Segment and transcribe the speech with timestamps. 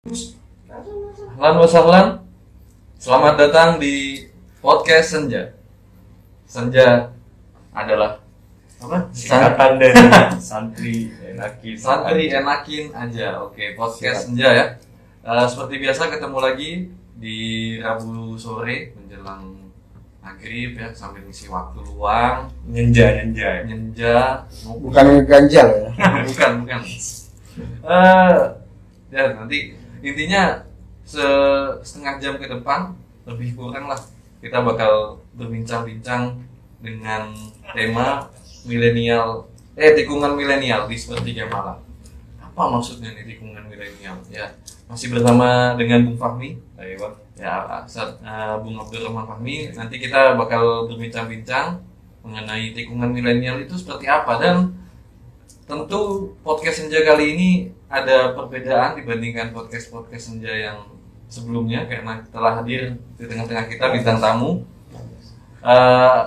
[0.00, 2.24] Ahlan wasahlan
[2.96, 4.24] Selamat datang di
[4.64, 5.52] podcast Senja.
[6.48, 7.12] Senja
[7.68, 8.16] adalah
[8.80, 9.12] apa?
[9.12, 10.00] Singkatan dari
[10.40, 11.76] santri enakin.
[11.76, 13.44] Santri enakin aja.
[13.44, 14.32] Oke podcast Siap.
[14.32, 14.66] Senja ya.
[15.20, 16.70] Eh, Seperti biasa ketemu lagi
[17.20, 17.38] di
[17.84, 19.52] Rabu sore menjelang
[20.24, 22.48] maghrib ya sambil ngisi waktu luang.
[22.64, 24.48] Nyenja nyenja nyenja.
[24.64, 25.92] Mau bukan ganjal ya.
[26.24, 26.80] Bukan bukan.
[27.84, 28.36] Eh,
[29.12, 30.64] ya nanti intinya
[31.04, 32.92] se- setengah jam ke depan
[33.28, 34.00] lebih kurang lah.
[34.40, 36.40] Kita bakal berbincang-bincang
[36.80, 37.28] dengan
[37.76, 38.24] tema
[38.64, 39.44] milenial
[39.76, 41.76] eh tikungan milenial di sepertiga malam.
[42.40, 44.16] Apa maksudnya nih tikungan milenial?
[44.32, 44.48] Ya
[44.88, 46.56] masih bersama dengan Bung Fahmi.
[46.80, 46.96] Ayo
[47.36, 49.72] ya saat eh, Bung Abdurrahman Fahmi.
[49.76, 51.80] Nanti kita bakal berbincang-bincang
[52.20, 54.72] mengenai tikungan milenial itu seperti apa dan
[55.70, 56.02] tentu
[56.42, 57.50] podcast senja kali ini
[57.86, 60.78] ada perbedaan dibandingkan podcast-podcast senja yang
[61.30, 64.66] sebelumnya karena telah hadir di tengah-tengah kita bintang tamu.
[65.62, 66.20] Eh,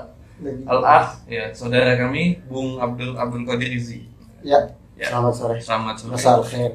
[0.66, 4.08] Al-Ah ya saudara kami Bung Abdul Abdul Qadir Rizi
[4.42, 4.60] ya
[4.94, 5.10] Ya.
[5.10, 5.58] selamat sore.
[5.58, 6.12] Selamat sore.
[6.14, 6.72] Masal khair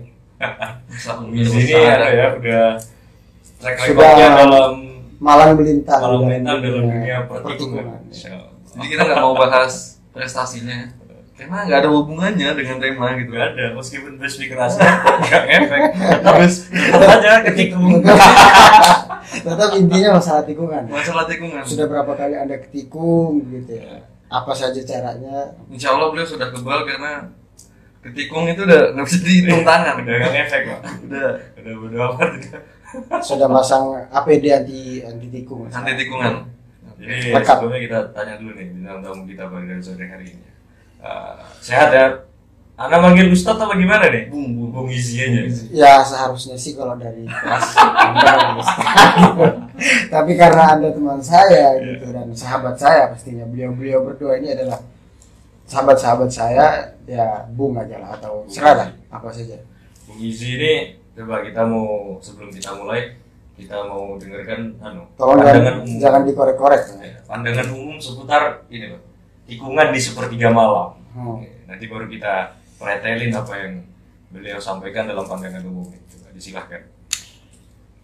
[0.89, 2.69] Masa- di sini ada ya udah
[3.59, 4.73] track Sudah- recordnya dalam
[5.19, 7.85] malang melintang malam dalam dunia pertikungan.
[7.85, 8.37] pertikungan Ya.
[8.73, 9.75] jadi kita nggak mau bahas
[10.11, 10.79] prestasinya
[11.39, 13.31] karena nggak ada hubungannya dengan tema gitu.
[13.31, 14.83] Gak ada meskipun best kerasa
[15.23, 15.81] nggak efek
[16.27, 18.03] harus tetap aja ketikung.
[19.29, 20.83] Tetap intinya masalah tikungan.
[20.91, 21.63] Masalah tikungan.
[21.63, 24.03] Sudah berapa kali anda ketikung gitu ya?
[24.27, 25.55] Apa saja caranya?
[25.71, 27.31] Insya Allah beliau sudah kebal karena
[28.03, 29.95] ketikung itu udah nggak bisa dihitung tangan.
[30.03, 30.81] udah nggak efek pak.
[31.07, 31.31] Udah.
[31.61, 32.61] Udah udah apa udah
[33.21, 36.49] sudah masang APD anti anti tikung anti tikungan.
[36.99, 37.57] Jadi Lengkap.
[37.63, 40.47] sebelumnya kita tanya dulu nih bintang tamu kita pada sore hari ini.
[40.99, 41.33] Eh,
[41.63, 42.07] sehat ya?
[42.79, 44.31] Anda manggil Ustadz apa gimana nih?
[44.31, 44.71] Bung, bung.
[44.71, 45.43] Bung Izi aja.
[45.75, 47.67] ya seharusnya sih kalau dari kelas
[50.15, 54.79] tapi karena anda teman saya gitu dan sahabat saya pastinya beliau-beliau berdua ini adalah
[55.67, 59.59] sahabat-sahabat saya ya bung aja lah atau serah apa saja
[60.07, 60.73] Bung Izi ini
[61.19, 63.19] coba kita mau sebelum kita mulai
[63.59, 65.97] kita mau dengarkan anu tolong pandangan jangan, umum.
[65.99, 69.03] jangan dikorek-korek Ya, pandangan umum seputar ini loh.
[69.49, 70.93] Tikungan di sepertiga malam.
[71.17, 71.41] Hmm.
[71.41, 73.81] Oke, Nanti baru kita pretelin apa yang
[74.29, 75.89] beliau sampaikan dalam pandangan umum.
[75.89, 76.85] Coba disilahkan.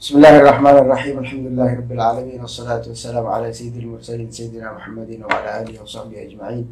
[0.00, 6.28] Bismillahirrahmanirrahim Alhamdulillahirabbil alamin wassalatu wassalamu ala sayyidil mursalin sayyidina Muhammadin wa ala alihi wa sahbihi
[6.28, 6.68] ajma'in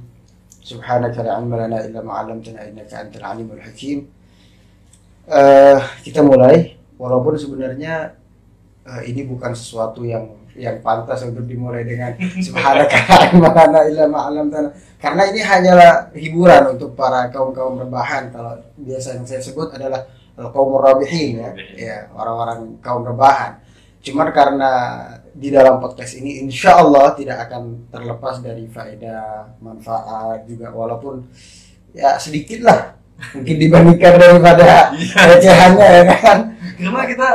[0.60, 4.09] Subhanaka la ilma lana illa ma 'allamtana innaka antal alimul hakim
[5.22, 8.19] Eh, kita mulai walaupun sebenarnya
[8.83, 12.13] eh, ini bukan sesuatu yang yang pantas untuk dimulai dengan
[12.47, 12.99] subhanaka
[13.73, 14.31] la ilma
[15.03, 18.31] karena ini hanyalah hiburan untuk para kaum-kaum rebahan.
[18.31, 20.07] Kalau biasa yang saya sebut adalah
[20.39, 21.51] kaum rabihin ya.
[21.75, 23.59] Ya orang-orang kaum rebahan.
[23.99, 24.71] Cuman karena
[25.35, 30.71] di dalam podcast ini insya Allah tidak akan terlepas dari faedah manfaat juga.
[30.71, 31.27] Walaupun
[31.99, 32.95] ya sedikit lah
[33.34, 34.95] mungkin dibandingkan daripada
[35.34, 36.39] recehannya ya kan?
[36.79, 37.29] Karena kita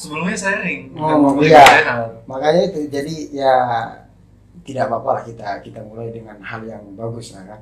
[0.00, 2.08] sebelumnya sharing bukan Oh, memberi iya.
[2.24, 3.54] makanya itu jadi ya
[4.64, 7.60] tidak apa-apa lah kita kita mulai dengan hal yang bagus lah kan.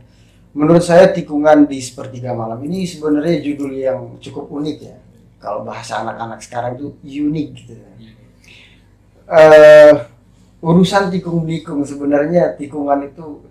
[0.54, 4.97] Menurut saya tikungan di sepertiga malam ini sebenarnya judul yang cukup unik ya.
[5.38, 7.75] Kalau bahasa anak-anak sekarang itu unik gitu.
[9.28, 9.93] Eh
[10.59, 13.47] urusan tikung tikung sebenarnya tikungan itu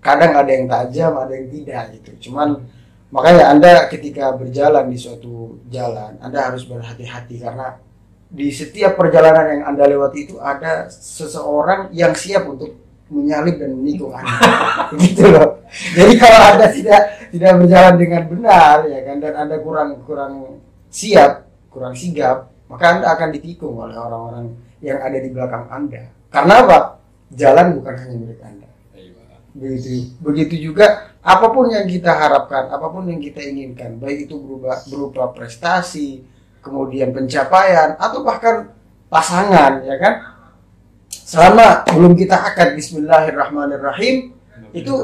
[0.00, 2.10] kadang ada yang tajam ada yang tidak gitu.
[2.30, 2.56] Cuman
[3.12, 7.76] makanya anda ketika berjalan di suatu jalan anda harus berhati-hati karena
[8.28, 12.76] di setiap perjalanan yang anda lewati itu ada seseorang yang siap untuk
[13.08, 14.36] menyalip dan menikung anda.
[15.00, 15.64] Gitu loh.
[15.96, 17.02] Jadi kalau anda tidak
[17.32, 23.06] tidak berjalan dengan benar ya kan dan anda kurang kurang siap kurang sigap maka anda
[23.16, 24.52] akan ditikung oleh orang-orang
[24.84, 26.12] yang ada di belakang anda.
[26.28, 26.78] Karena apa?
[27.32, 28.68] Jalan bukan hanya milik anda.
[29.56, 34.38] Begitu begitu juga apa pun yang kita harapkan apa pun yang kita inginkan baik itu
[34.38, 36.22] berupa berupa prestasi
[36.68, 38.68] kemudian pencapaian atau bahkan
[39.08, 40.14] pasangan ya kan?
[41.08, 44.36] Selama belum kita akad Bismillahirrahmanirrahim
[44.76, 44.94] itu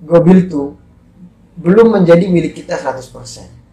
[0.00, 0.76] gobil tuh
[1.60, 3.64] belum menjadi milik kita 100%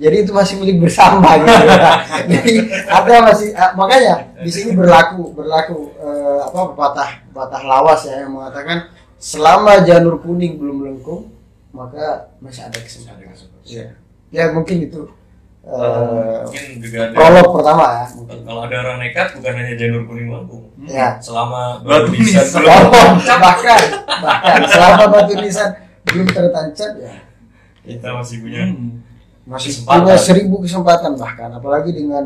[0.00, 1.50] jadi itu masih milik bersama gitu
[2.32, 2.52] jadi
[2.86, 8.32] ada masih ah, makanya di sini berlaku berlaku eh, apa pepatah pepatah lawas ya yang
[8.36, 11.32] mengatakan selama janur kuning belum melengkung
[11.70, 13.30] maka masih ada kesempatan.
[13.62, 13.94] Ya
[14.30, 15.10] ya mungkin itu
[15.72, 18.06] eh, Mungkin juga ada prolog pertama ya
[18.42, 20.64] kalau ada orang nekat bukan hanya janur kuning lambung.
[20.82, 23.80] ya Selama Batu nisan belum Oh, bahkan
[24.18, 25.70] bahkan selama batu nisan
[26.04, 27.14] belum tertancap ya
[27.82, 29.00] kita masih punya Hmm.
[29.44, 29.98] masih Kesempatan.
[30.00, 32.24] punya seribu kesempatan bahkan apalagi dengan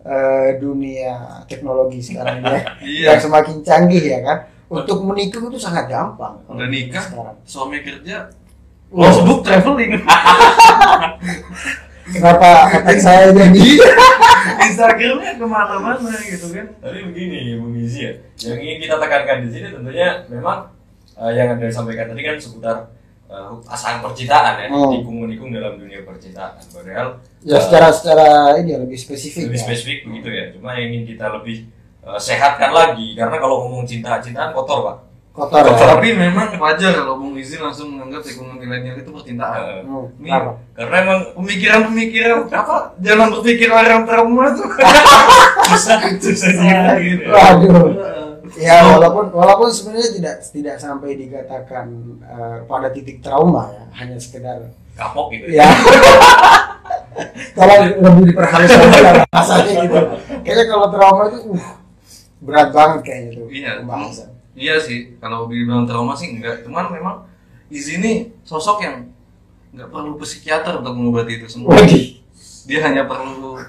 [0.00, 1.12] eh, dunia
[1.44, 3.06] teknologi sekarang ini ya, Iya.
[3.06, 4.38] yang semakin canggih ya kan.
[4.66, 6.40] Untuk menikung itu sangat gampang.
[6.46, 7.36] Udah nikah, sekarang.
[7.42, 8.30] suami kerja,
[8.88, 9.02] Wow.
[9.02, 9.98] lo sibuk traveling.
[12.10, 13.64] Kenapa otak saya jadi
[14.66, 16.66] Instagramnya ke mana-mana gitu kan.
[16.80, 18.12] Tapi begini, Bung Gizi ya,
[18.50, 20.70] yang ingin kita tekankan di sini tentunya memang
[21.16, 22.76] eh, yang anda sampaikan tadi kan seputar
[23.30, 24.90] uh, asal percintaan ya, Hmm.
[24.96, 26.58] tikung-menikung dalam dunia percintaan.
[26.58, 28.28] Padahal ya eh, secara secara
[28.58, 29.50] ini ya, lebih spesifik.
[29.52, 29.64] lebih ya.
[29.64, 30.44] spesifik begitu ya.
[30.56, 31.56] Cuma yang ingin kita lebih
[32.02, 34.96] eh, sehatkan lagi karena kalau ngomong cinta-cintaan kotor pak.
[35.30, 35.94] Kotor ya.
[35.94, 39.86] Tapi memang wajar kalau Bung Izzy langsung menganggap tikungan milenial itu percintaan.
[39.86, 40.50] Hmm, Ini kenapa?
[40.74, 42.76] karena emang pemikiran-pemikiran apa?
[42.98, 44.66] Jangan berpikir orang trauma tuh.
[45.70, 47.22] susah susah cerita gitu.
[47.22, 47.30] ya.
[47.30, 47.86] Waduh.
[48.58, 51.86] Ya walaupun walaupun sebenarnya tidak tidak sampai dikatakan
[52.18, 55.46] eh, pada titik trauma ya, hanya sekedar Kapok gitu.
[55.62, 55.70] ya.
[57.54, 58.70] Tolong lebih diperhalus
[59.30, 59.98] bahasanya gitu.
[60.42, 61.70] Kayaknya kalau trauma itu uh,
[62.42, 63.70] berat banget kayaknya tuh Iya.
[63.86, 64.28] pembahasan.
[64.58, 66.66] Iya sih, kalau dibilang trauma sih enggak.
[66.66, 67.16] Cuman memang
[67.70, 69.06] Izzy ini sosok yang
[69.70, 71.78] nggak perlu psikiater untuk mengobati itu semua.
[72.66, 73.62] Dia hanya perlu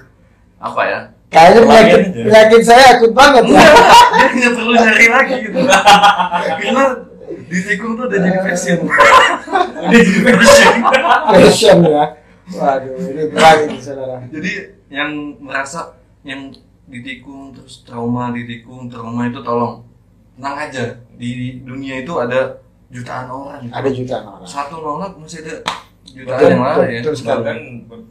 [0.58, 1.00] apa ya?
[1.32, 3.56] Kayaknya penyakit, penyakit saya akut banget ya.
[3.56, 5.58] dia hanya perlu nyari lagi gitu.
[6.60, 6.84] Karena
[7.48, 8.78] di tikung tuh udah jadi passion.
[9.88, 10.74] Ini jadi passion.
[11.32, 12.04] Passion ya.
[12.52, 14.18] Waduh, ini berat ini saudara.
[14.28, 14.52] Jadi
[14.92, 16.52] yang merasa yang
[16.90, 19.86] ditikung terus trauma ditikung trauma itu tolong
[20.42, 20.84] tenang aja
[21.14, 22.58] di dunia itu ada
[22.90, 23.70] jutaan orang.
[23.70, 24.42] Ada jutaan orang.
[24.42, 25.62] Satu nolak masih ada
[26.02, 26.98] jutaan Betul, yang betul, lain.
[26.98, 27.38] betul sekali.
[27.38, 27.58] Bahkan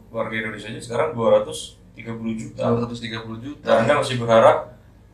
[0.08, 2.62] warga Indonesia aja sekarang 230 juta.
[2.72, 3.66] 230 juta.
[3.68, 4.56] Dan Anda masih berharap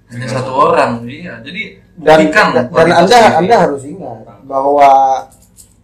[0.08, 1.02] hanya satu orang.
[1.04, 1.62] Iya, jadi
[1.98, 4.88] dan buktikan dan, dan anda anda harus ingat bahwa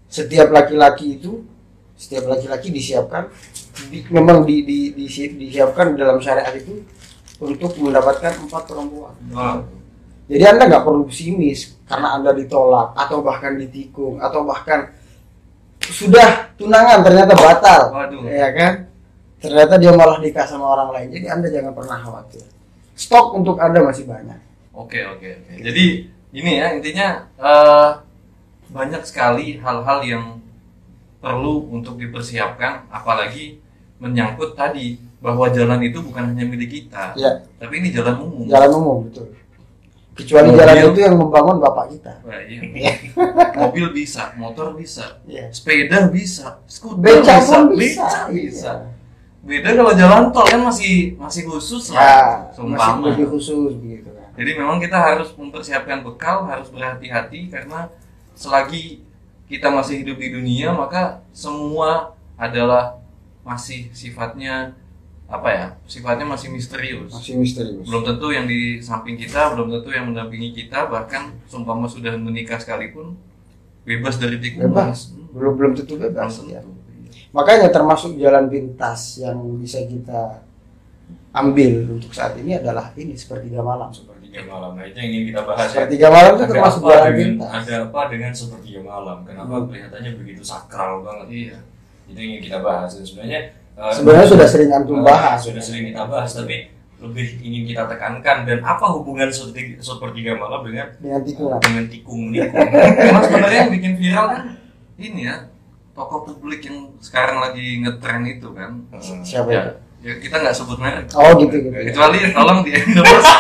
[0.07, 1.43] setiap laki-laki itu
[1.99, 3.27] setiap laki-laki disiapkan
[3.91, 6.87] di- memang di, di, di- disiapkan dalam syariat itu
[7.37, 9.13] untuk mendapatkan empat perempuan.
[9.35, 9.61] Wah,
[10.25, 14.89] Jadi anda nggak perlu pesimis karena anda ditolak atau bahkan ditikung atau bahkan
[15.85, 18.25] sudah tunangan ternyata batal, Waduh.
[18.25, 18.73] ya kan?
[19.37, 21.09] Ternyata dia malah nikah sama orang lain.
[21.13, 22.41] Jadi anda jangan pernah khawatir.
[22.97, 24.41] Stok untuk anda masih banyak.
[24.73, 25.53] Oke, oke, oke.
[25.61, 25.85] Jadi
[26.33, 27.91] ini ya intinya eh,
[28.73, 30.25] banyak sekali hal-hal yang
[31.21, 33.61] perlu untuk dipersiapkan apalagi
[34.01, 37.41] menyangkut tadi bahwa jalan itu bukan hanya milik kita, Ya.
[37.57, 38.45] tapi ini jalan umum.
[38.45, 39.33] jalan umum betul
[40.15, 40.59] kecuali Mobil.
[40.63, 42.63] jalan itu yang membangun bapak kita Wah, iya.
[43.59, 45.51] Mobil bisa, motor bisa, Iya.
[45.51, 48.73] sepeda bisa, skuter beca bisa, pun bisa beca bisa.
[48.79, 48.93] Iya.
[49.45, 53.05] Beda kalau jalan tol kan masih masih khusus ya lah, masih seumpama.
[53.13, 57.93] lebih khusus begitu kan Jadi memang kita harus mempersiapkan bekal, harus berhati-hati karena
[58.33, 59.05] selagi
[59.47, 62.97] kita masih hidup di dunia maka semua adalah
[63.45, 64.73] masih sifatnya
[65.35, 65.67] apa ya?
[65.85, 67.11] Sifatnya masih misterius.
[67.11, 71.85] masih misterius Belum tentu yang di samping kita, belum tentu yang mendampingi kita, bahkan seumpama
[71.85, 73.19] sudah menikah sekalipun
[73.83, 74.71] bebas dari tikungan.
[74.71, 76.51] bebas belum belum tentu Belum bebas tentu.
[76.51, 76.61] ya.
[77.31, 80.41] makanya termasuk jalan pintas yang bisa kita
[81.35, 84.75] ambil untuk saat ini adalah ini sepertiga malam sepertiga malam.
[84.75, 85.83] Nah, itu yang ingin kita bahas ya.
[85.83, 89.19] sepertiga malam itu Ada termasuk apa jalan dengan, pintas ada apa dengan sepertiga malam?
[89.23, 89.67] Kenapa Hmm.
[89.69, 91.27] kelihatannya begitu sakral banget?
[91.31, 91.59] Iya.
[92.05, 92.91] Itu yang ingin kita bahas.
[92.95, 93.41] Dan sebenarnya
[93.75, 97.85] eh, sebenarnya sudah sering antum eh, bahas sudah sering kita bahas, tapi lebih ingin kita
[97.85, 102.65] tekankan dan apa hubungan seperti sepertiga malam dengan dengan tikungan dengan tikung menikung?
[102.73, 104.43] Karena sebenarnya yang bikin viral kan
[104.97, 105.37] ini ya
[105.93, 108.83] tokoh publik yang sekarang lagi ngetren itu kan.
[108.91, 109.73] Eh, siapa Ya, itu
[110.05, 111.05] ya kita nggak sebut merek.
[111.13, 113.25] oh gitu gitu Kecuali tolong di endorse.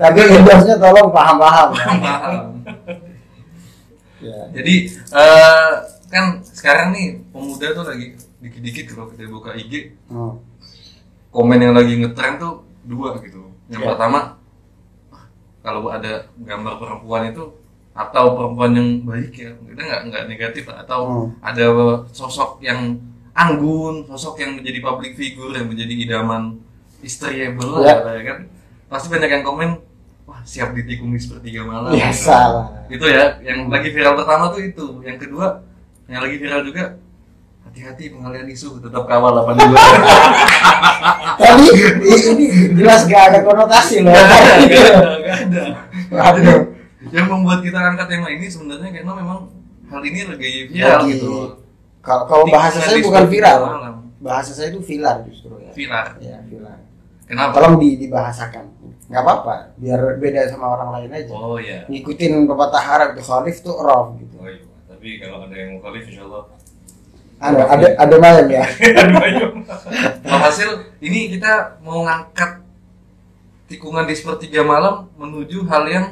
[0.00, 1.84] tapi endorse-nya tolong paham-paham ya.
[2.00, 2.34] Paham.
[4.20, 4.38] ya.
[4.52, 5.72] Jadi eh,
[6.14, 8.06] kan sekarang nih pemuda tuh lagi
[8.38, 10.38] dikit-dikit kalau kita buka IG Hmm.
[11.28, 13.50] komen yang lagi ngetren tuh dua gitu.
[13.66, 13.88] Yang Ya.
[13.90, 14.38] pertama
[15.10, 15.24] "Wah,
[15.60, 17.44] kalau ada gambar perempuan itu
[17.90, 21.28] atau perempuan yang baik ya kita nggak nggak negatif atau Hmm.
[21.40, 21.64] ada
[22.08, 22.94] sosok yang
[23.34, 26.62] anggun, sosok yang menjadi public figure yang menjadi idaman
[27.00, 27.98] istriable Ya.
[27.98, 28.38] lah ya kan.
[28.86, 29.70] Pasti banyak yang komen
[30.24, 31.90] wah siap ditikung di sepertiga malam.
[31.90, 35.60] biasa lah itu ya yang lagi viral pertama tuh itu yang kedua
[36.06, 36.84] yang lagi viral juga
[37.64, 39.72] hati-hati pengalian isu tetap kawal 82
[41.34, 41.64] Tapi
[42.02, 42.44] i- ini
[42.74, 44.12] jelas gak ada konotasi loh.
[44.12, 44.54] Gak ada,
[45.18, 45.62] gak ada,
[46.08, 46.52] gak ada.
[47.06, 49.38] Yang membuat kita angkat tema ini sebenarnya karena memang
[49.86, 51.48] hal ini lagi viral Lagi- gitu loh
[51.98, 53.58] Kalau kalau bahasa saya bukan viral.
[53.62, 53.94] malam.
[54.18, 55.72] Bahasa saya itu vilar justru ya.
[55.72, 56.78] viral Ya, vilar.
[57.24, 58.64] kenapa Tolong di, dibahasakan.
[59.04, 61.28] Nggak apa-apa, biar beda sama orang lain aja.
[61.30, 64.36] oh ya Ngikutin pepatah Arab itu khalif tuh rof gitu.
[64.38, 64.64] Oh iya,
[65.04, 66.48] tapi kalau ada yang mukhalif insya Allah
[67.36, 68.64] ada ada ada mayem ya
[70.32, 72.64] Alhasil ini kita mau ngangkat
[73.68, 76.06] tikungan di sepertiga malam menuju hal yang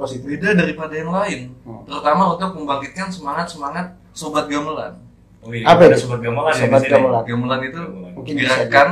[0.00, 1.52] positif beda daripada yang lain.
[1.68, 1.84] Hmm.
[1.84, 4.96] Terutama untuk membangkitkan semangat-semangat sobat gamelan.
[5.44, 6.08] Oh iya, Apa ada itu?
[6.08, 6.92] sobat gamelan ya Sobat di sini.
[6.96, 7.22] gamelan.
[7.28, 7.80] Gamelan itu
[8.16, 8.88] Mungkin gerakan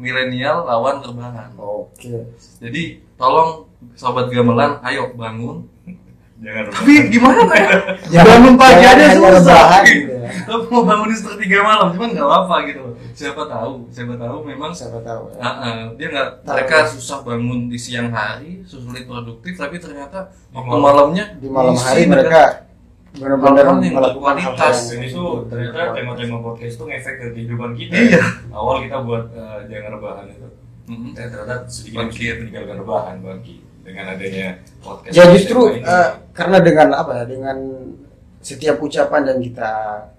[0.00, 1.52] milenial lawan rebahan.
[1.52, 2.32] oke
[2.64, 5.68] Jadi tolong sobat gamelan, ayo bangun.
[6.36, 6.64] Jangan.
[6.68, 7.70] Tapi gimana ya?
[8.06, 9.32] Jangan- bangun pagi aja susah.
[9.32, 10.28] rebahan gitu ya.
[10.46, 12.82] Tapi mau bangun di sepertiga malam, cuman nggak apa gitu.
[13.10, 15.40] Siapa tahu, siapa tahu memang siapa tahu ya.
[15.40, 20.52] Ah, ah, dia nggak mereka susah bangun di siang hari sulit produktif tapi ternyata Di
[20.52, 20.84] waktu malam.
[20.84, 22.68] malamnya di malam hari mereka
[23.10, 24.52] benar-benar melakukan yang
[24.92, 27.94] Dan itu ternyata tema-tema podcast itu ngefek ke kehidupan kita.
[27.96, 28.22] Iya.
[28.52, 30.48] Awal kita buat eh, jangan rebahan itu.
[30.86, 31.10] Mm-mm.
[31.12, 32.20] Eh, ternyata sedikit demi Bangkit.
[32.20, 35.14] sedikit meninggalkan rebahan bagi dengan adanya podcast.
[35.14, 37.56] ya justru eh, karena dengan apa ya dengan
[38.42, 39.70] setiap ucapan yang kita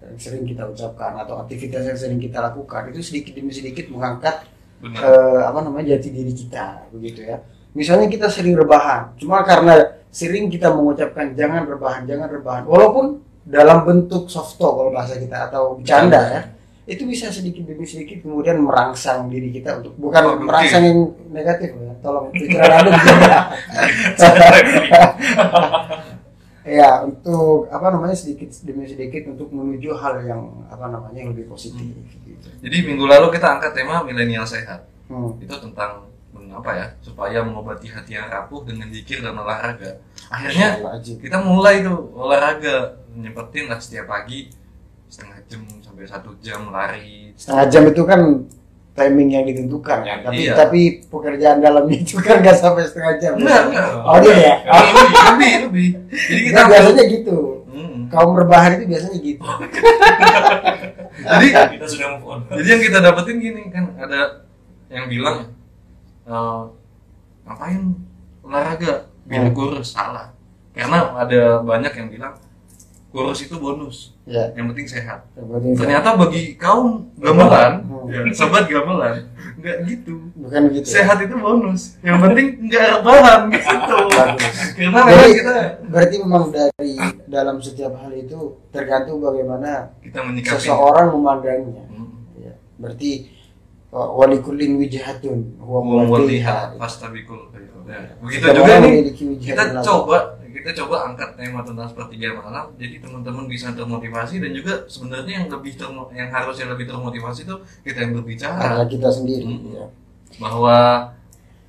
[0.03, 4.47] yang sering kita ucapkan atau aktivitas yang sering kita lakukan itu sedikit demi sedikit mengangkat
[4.79, 4.99] Benar.
[5.03, 7.43] eh, apa namanya jati diri kita begitu ya
[7.75, 13.87] misalnya kita sering rebahan cuma karena sering kita mengucapkan jangan rebahan jangan rebahan walaupun dalam
[13.87, 16.41] bentuk soft talk kalau bahasa kita atau bercanda ya
[16.87, 20.47] itu bisa sedikit demi sedikit kemudian merangsang diri kita untuk bukan Produktif.
[20.47, 20.99] merangsang yang
[21.35, 23.39] negatif ya tolong pikiran anda dijaga
[26.67, 31.47] ya untuk apa namanya sedikit demi sedikit untuk menuju hal yang apa namanya yang lebih
[31.47, 32.47] positif gitu.
[32.59, 34.83] Jadi minggu lalu kita angkat tema milenial sehat.
[35.07, 35.39] Hmm.
[35.39, 36.11] Itu tentang
[36.51, 36.87] apa ya?
[36.99, 40.03] Supaya mengobati hati yang rapuh dengan zikir dan olahraga.
[40.27, 44.51] Akhirnya kita mulai tuh olahraga nyempetin lah setiap pagi
[45.07, 47.31] setengah jam sampai satu jam lari.
[47.33, 48.21] setengah jam itu kan
[48.91, 50.53] timing yang ditentukan Ya, tapi iya.
[50.53, 53.87] tapi pekerjaan dalamnya itu kan nggak sampai setengah jam Enggak, enggak.
[54.01, 55.87] oh dia ya lebih, lebih, lebih.
[56.09, 57.37] Jadi kita Nah, biasanya gitu
[57.67, 58.09] Hmm.
[58.09, 59.45] kaum rebahan itu biasanya gitu
[61.19, 62.39] Jadi kita sudah move on.
[62.51, 64.45] Jadi yang kita dapetin gini kan ada
[64.87, 65.53] yang bilang
[66.23, 66.61] eh,
[67.43, 67.81] ngapain
[68.41, 69.53] olahraga biar Hmm.
[69.53, 70.31] kurus salah
[70.71, 72.33] karena ada banyak yang bilang
[73.17, 78.07] kurus itu bonus ya yang penting sehat yang penting ternyata bagi kaum gamelan Hmm.
[78.07, 79.25] ya, sobat gamelan
[79.57, 80.93] nggak gitu bukan gitu ya.
[80.95, 84.53] sehat itu bonus yang penting nggak rebahan gitu Bagus.
[84.71, 86.93] karena Jadi memang kita berarti memang dari
[87.25, 92.21] dalam setiap hal itu tergantung bagaimana kita menyikapi seseorang memandangnya Hmm.
[92.37, 92.53] ya.
[92.77, 93.33] berarti
[93.89, 96.77] walikulin wijhatun huwa melihat muwalliha.
[96.77, 97.09] pasta
[97.87, 97.99] ya.
[98.17, 98.95] begitu Setiap juga nih
[99.39, 100.17] kita coba
[100.47, 105.47] kita coba angkat tema tentang sepertiga malam jadi teman-teman bisa termotivasi dan juga sebenarnya yang
[105.47, 109.71] lebih termo- yang harusnya lebih termotivasi itu kita yang berbicara karena kita sendiri Hmm.
[109.71, 109.85] ya.
[110.37, 110.77] bahwa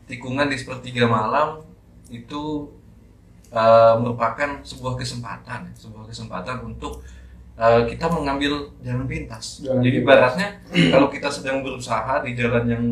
[0.04, 1.62] tikungan di sepertiga malam
[2.08, 2.72] itu
[3.50, 7.04] uh, merupakan sebuah kesempatan sebuah kesempatan untuk
[7.54, 10.08] uh, kita mengambil jalan pintas Jalan jadi pintas.
[10.08, 10.48] baratnya
[10.88, 12.84] kalau kita sedang berusaha di jalan yang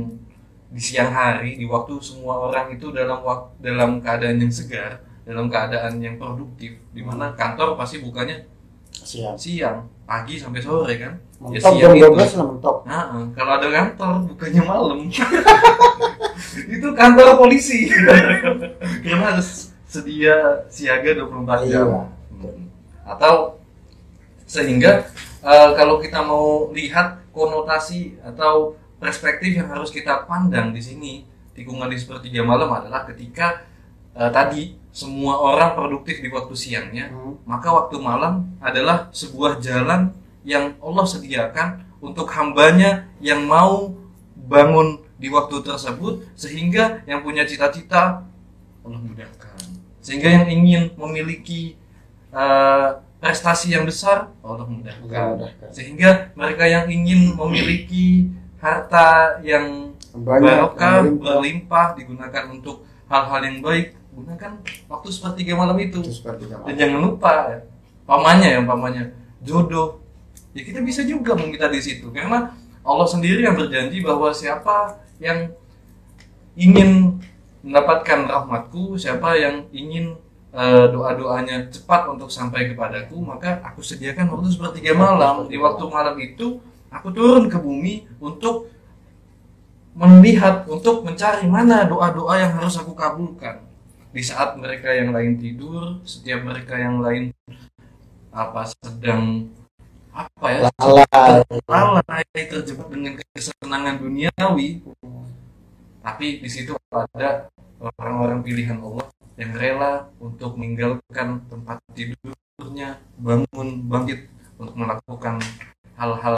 [0.67, 5.47] di siang hari di waktu semua orang itu dalam wak- dalam keadaan yang segar dalam
[5.47, 8.43] keadaan yang produktif di mana kantor pasti bukanya
[8.91, 12.17] siap siang pagi sampai sore kan Ya, mentok siang jam itu.
[12.17, 13.05] 12 lah mentok Nah,
[13.37, 14.99] kalau ada kantor bukannya malam.
[16.73, 17.93] itu kantor polisi.
[19.05, 21.69] Karena harus sedia siaga 24 jam.
[21.69, 21.85] Iya.
[22.41, 22.61] Hmm.
[23.05, 23.61] Atau
[24.47, 25.05] sehingga
[25.43, 31.13] eh, kalau kita mau lihat konotasi atau perspektif yang harus kita pandang di sini
[31.53, 33.65] tikungan di sepertiga malam adalah ketika
[34.17, 37.37] eh, tadi semua orang produktif di waktu siangnya Hmm.
[37.45, 40.13] maka waktu malam adalah sebuah jalan
[40.47, 43.93] yang Allah sediakan untuk hambanya yang mau
[44.37, 48.25] bangun di waktu tersebut sehingga yang punya cita-cita
[48.85, 49.57] Allah mudahkan
[50.01, 51.75] sehingga yang ingin memiliki
[52.33, 55.03] eh, prestasi yang besar Allah mudahkan.
[55.73, 61.97] sehingga mereka yang ingin memiliki harta yang barokah berlimpah.
[61.97, 64.53] digunakan untuk hal-hal yang baik gunakan
[64.89, 66.01] waktu sepertiga malam itu.
[66.09, 67.59] Seperti dan jangan lupa ya,
[68.09, 69.05] pamannya yang pamannya
[69.45, 70.01] jodoh.
[70.57, 72.09] Ya kita bisa juga meminta di situ.
[72.09, 75.53] Karena Allah sendiri yang berjanji bahwa siapa yang
[76.57, 77.21] ingin
[77.61, 80.17] mendapatkan rahmatku siapa yang ingin
[80.57, 85.45] eh, doa-doanya cepat untuk sampai kepadaku maka aku sediakan waktu sepertiga malam.
[85.45, 86.57] Di waktu malam itu
[86.97, 88.73] aku turun ke bumi untuk
[89.97, 93.65] melihat untuk mencari mana doa-doa yang harus aku kabulkan.
[94.13, 97.33] Di saat mereka yang lain tidur, setiap mereka yang lain
[98.33, 99.49] apa sedang
[100.13, 102.45] apa ya lalai.
[102.49, 104.81] terjebak dengan kesenangan duniawi,
[106.01, 107.49] tapi di situ ada
[107.81, 115.37] orang-orang pilihan Allah yang rela untuk meninggalkan tempat tidurnya, bangun, bangkit untuk melakukan
[115.97, 116.37] hal-hal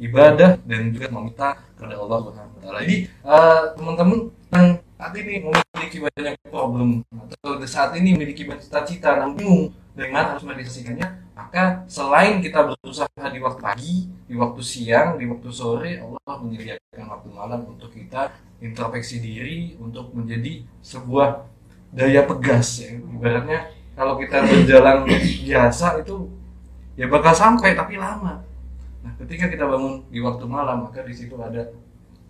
[0.00, 2.78] ibadah dan juga meminta kepada Allah Subhanahu wa taala.
[2.82, 4.18] Jadi eh, teman-teman
[4.54, 10.10] yang saat ini memiliki banyak problem atau saat ini memiliki banyak cita-cita namun bingung dari
[10.10, 11.06] mana harus merealisasikannya,
[11.38, 13.96] maka selain kita berusaha di waktu pagi,
[14.26, 20.10] di waktu siang, di waktu sore, Allah menyediakan waktu malam untuk kita introspeksi diri untuk
[20.14, 21.46] menjadi sebuah
[21.94, 22.98] daya pegas ya.
[22.98, 25.06] Ibaratnya kalau kita berjalan
[25.46, 26.26] biasa itu
[26.98, 28.42] ya bakal sampai tapi lama.
[29.04, 31.68] Nah, ketika kita bangun di waktu malam, maka di situ ada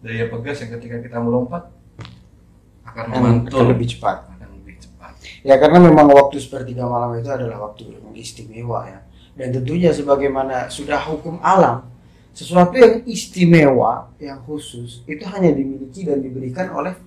[0.03, 1.71] daya pegas yang ketika kita melompat
[2.83, 4.27] akan Akan memantul lebih cepat.
[4.35, 5.15] akan lebih cepat.
[5.47, 9.01] Ya karena memang waktu sepertiga malam itu adalah waktu yang istimewa ya.
[9.39, 11.87] Dan tentunya sebagaimana sudah hukum alam,
[12.35, 16.99] sesuatu yang istimewa, yang khusus itu hanya dimiliki dan diberikan oleh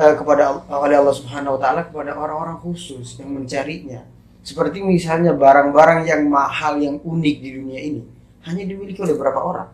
[0.00, 4.00] eh, kepada oleh Allah Subhanahu wa taala kepada orang-orang khusus yang mencarinya.
[4.40, 9.68] Seperti misalnya barang-barang yang mahal yang unik di dunia ini hanya dimiliki oleh beberapa orang.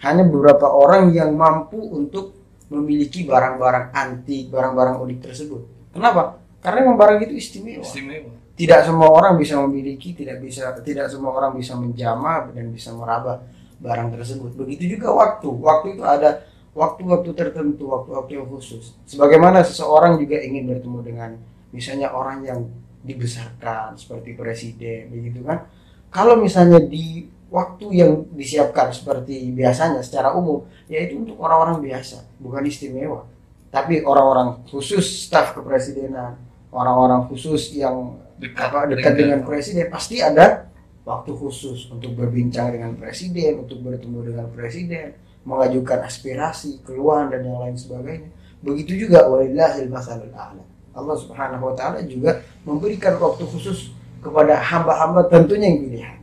[0.00, 2.32] Hanya beberapa orang yang mampu untuk
[2.72, 5.92] memiliki barang-barang antik, barang-barang unik tersebut.
[5.92, 6.40] Kenapa?
[6.62, 7.84] Karena memang barang itu istimewa.
[7.84, 8.32] Istimewa.
[8.54, 13.40] Tidak semua orang bisa memiliki, tidak bisa, tidak semua orang bisa menjamah dan bisa meraba
[13.80, 14.52] barang tersebut.
[14.54, 15.48] Begitu juga waktu.
[15.48, 16.44] Waktu itu ada
[16.76, 18.94] waktu-waktu tertentu, waktu-waktu yang khusus.
[19.08, 21.30] Sebagaimana seseorang juga ingin bertemu dengan
[21.72, 22.60] misalnya orang yang
[23.00, 25.64] dibesarkan seperti presiden, begitu kan?
[26.12, 32.62] Kalau misalnya di waktu yang disiapkan seperti biasanya secara umum, yaitu untuk orang-orang biasa, bukan
[32.64, 33.26] istimewa.
[33.70, 36.38] Tapi orang-orang khusus staf kepresidenan,
[36.70, 40.64] orang-orang khusus yang Dekat, apa dekat dengan presiden pasti ada
[41.04, 45.12] waktu khusus untuk berbincang dengan presiden, untuk bertemu dengan presiden,
[45.44, 48.32] mengajukan aspirasi, keluhan dan yang lain sebagainya.
[48.64, 50.64] Begitu juga walillahil masalul a'la.
[50.96, 53.92] Allah Subhanahu wa taala juga memberikan waktu khusus
[54.24, 56.19] kepada hamba-hamba tentunya yang pilihan.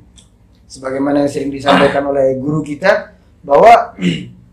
[0.68, 3.96] Sebagaimana yang sering disampaikan oleh guru kita bahwa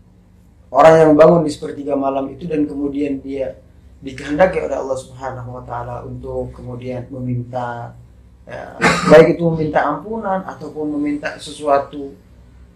[0.77, 3.59] orang yang bangun di sepertiga malam itu dan kemudian dia
[3.99, 7.95] dikehendaki oleh Allah Subhanahu wa taala untuk kemudian meminta
[8.45, 8.79] ya,
[9.11, 12.15] baik itu meminta ampunan ataupun meminta sesuatu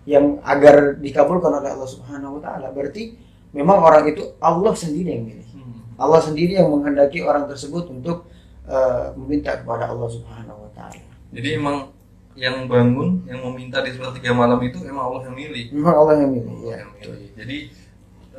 [0.10, 2.74] yang agar dikabulkan oleh Allah Subhanahu wa taala.
[2.74, 3.14] Berarti
[3.54, 5.48] memang orang itu Allah sendiri yang milih.
[5.54, 5.80] Hmm.
[6.02, 8.26] Allah sendiri yang menghendaki orang tersebut untuk
[8.66, 11.04] eh, meminta kepada Allah Subhanahu wa taala.
[11.30, 11.94] Jadi emang
[12.40, 15.66] yang bangun, yang meminta di sepertiga malam itu emang Allah yang milih.
[15.76, 16.78] Memang Allah yang milih Allah ya.
[16.80, 17.30] yang milih.
[17.36, 17.58] Jadi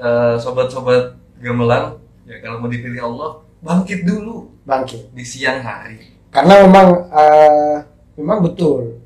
[0.00, 1.02] eh, sobat-sobat
[1.38, 5.12] gamelan, ya kalau mau dipilih Allah, bangkit dulu Bangkit.
[5.12, 6.16] di siang hari.
[6.32, 7.76] Karena memang eh,
[8.16, 8.96] memang betul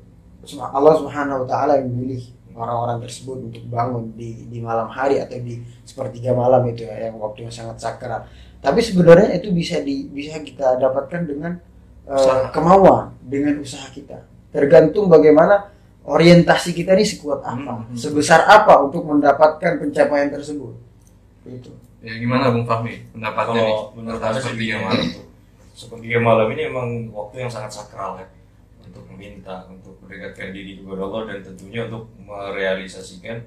[0.45, 2.21] Allah Subhanahu wa taala yang memilih
[2.55, 7.19] orang-orang tersebut untuk bangun di di malam hari atau di sepertiga malam itu ya yang
[7.19, 8.23] waktu yang sangat sakral.
[8.63, 11.53] Tapi sebenarnya itu bisa di bisa kita dapatkan dengan
[12.05, 12.53] Usaha.
[12.53, 14.21] kemauan, dengan usaha kita.
[14.55, 15.67] Tergantung bagaimana
[16.07, 17.91] orientasi kita ini sekuat apa, Hmm.
[17.91, 20.71] sebesar apa untuk mendapatkan pencapaian tersebut.
[21.43, 21.75] Itu.
[21.99, 23.65] Ya gimana Bung Fahmi pendapatnya nih?
[23.65, 25.07] Kalau menurut tentang saya sepertiga begini, malam?
[25.75, 28.27] sepertiga malam ini emang waktu yang sangat sakral ya
[28.85, 33.37] untuk meminta, untuk mendekatkan diri kepada Allah dan tentunya untuk merealisasikan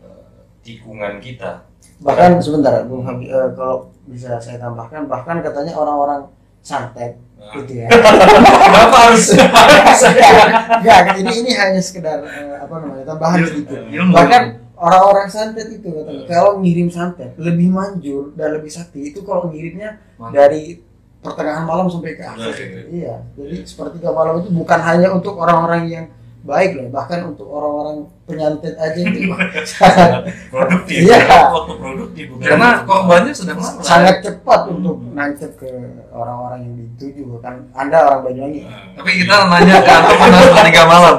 [0.00, 1.66] eh, tikungan kita.
[2.00, 6.30] Bahkan sebentar, Bung Habib, eh, kalau bisa saya tambahkan, bahkan katanya orang-orang
[6.62, 7.18] santet
[7.52, 7.88] gitu ya.
[8.64, 9.24] Kenapa harus?
[9.34, 13.80] Enggak, ini ini hanya sekedar eh, apa namanya tambahan sedikit.
[13.90, 14.12] ilmu.
[14.14, 14.42] Bahkan
[14.74, 20.02] orang-orang santet itu katanya kalau ngirim santet lebih manjur dan lebih sakti itu kalau ngirimnya
[20.34, 20.82] dari
[21.24, 22.54] pertengahan malam sampai ke akhir.
[22.92, 26.06] Iya, jadi sepertiga malam itu bukan hanya untuk orang-orang yang
[26.44, 29.32] baik loh, bahkan untuk orang-orang penyantet aja itu
[29.64, 31.08] sangat produktif.
[31.08, 31.48] Iya.
[31.48, 32.24] Waktu produktif.
[32.28, 33.80] bukan Karena korbannya sedang lama.
[33.80, 35.68] sangat cepat untuk nancep ke
[36.12, 38.60] orang-orang yang dituju kan Anda orang Banyuwangi.
[38.60, 41.14] Nah, Tapi kita nanya ke antum pada sepertiga malam.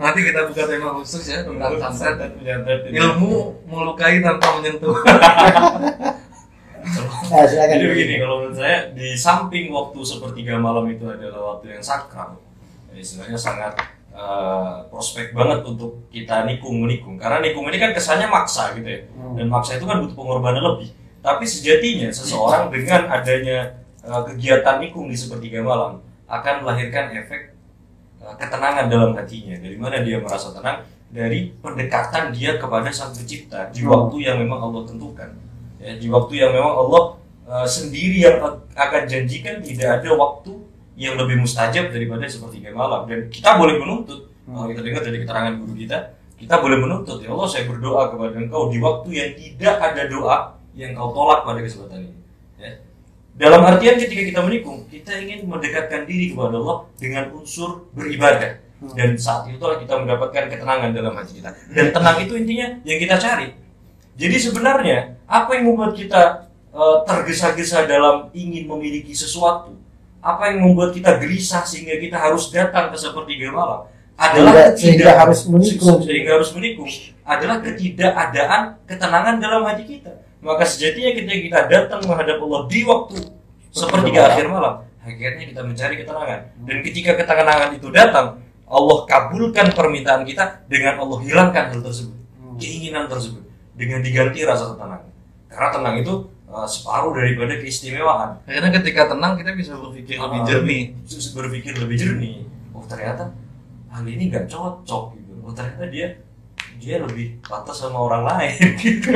[0.00, 2.30] Nanti kita buka tema khusus ya tentang santet.
[2.40, 2.96] Menyantet ini.
[2.96, 3.32] Ilmu
[3.68, 4.96] melukai tanpa menyentuh.
[7.28, 7.44] Nah.
[7.44, 12.40] Jadi begini, kalau menurut saya di samping waktu sepertiga malam itu adalah waktu yang sakral,
[12.88, 13.76] ya istilahnya sangat
[14.18, 17.14] eh, prospek banget untuk kita nikung menikung.
[17.14, 19.38] Karena nikung ini kan kesannya maksa gitu ya, Hmm.
[19.38, 20.90] dan maksa itu kan butuh pengorbanan lebih.
[21.18, 27.54] Tapi sejatinya seseorang dengan adanya eh, kegiatan nikung di sepertiga malam akan melahirkan efek
[28.18, 29.54] eh, ketenangan dalam hatinya.
[29.54, 30.82] Dari mana dia merasa tenang?
[31.08, 33.94] Dari pendekatan dia kepada sang pencipta di Hmm.
[33.94, 35.30] waktu yang memang Allah tentukan.
[35.78, 37.02] Ya, di waktu yang memang Allah
[37.48, 38.42] eh, sendiri yang
[38.74, 40.52] akan janjikan tidak ada waktu
[40.98, 44.64] yang lebih mustajab daripada sepertiga malam dan kita boleh menuntut Hmm.
[44.64, 45.98] kalau kita dengar dari keterangan guru kita
[46.40, 50.36] kita boleh menuntut ya Allah saya berdoa kepada engkau di waktu yang tidak ada doa
[50.72, 52.16] yang kau tolak pada kesempatan ini
[52.56, 52.80] ya.
[53.36, 58.94] dalam artian ketika kita menikung kita ingin mendekatkan diri kepada Allah dengan unsur beribadah Hmm.
[58.94, 63.18] dan saat itulah kita mendapatkan ketenangan dalam hati kita dan tenang itu intinya yang kita
[63.20, 63.52] cari
[64.16, 69.76] jadi sebenarnya apa yang membuat kita eh, tergesa-gesa dalam ingin memiliki sesuatu
[70.28, 73.88] apa yang membuat kita gelisah sehingga kita harus datang ke sepertiga malam?
[74.14, 75.98] Adalah Sehingga- sehingga ketidak- harus menikung.
[76.02, 76.90] sehingga harus menikung.
[77.24, 80.12] Adalah ketidakadaan ketenangan dalam hati kita.
[80.38, 83.16] Maka sejatinya ketika kita datang menghadap Allah di waktu
[83.70, 86.40] sepertiga akhir malam hakikatnya kita mencari ketenangan.
[86.62, 88.26] Dan ketika ketenangan itu datang
[88.68, 92.54] Allah kabulkan permintaan kita dengan Allah hilangkan hal tersebut Hmm.
[92.56, 93.40] keinginan tersebut
[93.72, 95.08] dengan diganti rasa tenang.
[95.48, 96.14] Karena tenang itu
[96.48, 100.82] uh, separuh daripada keistimewaan Karena ketika tenang kita bisa berpikir lebih Ah, jernih.
[101.34, 102.34] berpikir lebih jernih
[102.70, 103.32] oh ternyata
[103.88, 106.08] hal ini nggak cocok gitu oh ternyata dia
[106.78, 109.10] dia lebih pantas sama orang lain gitu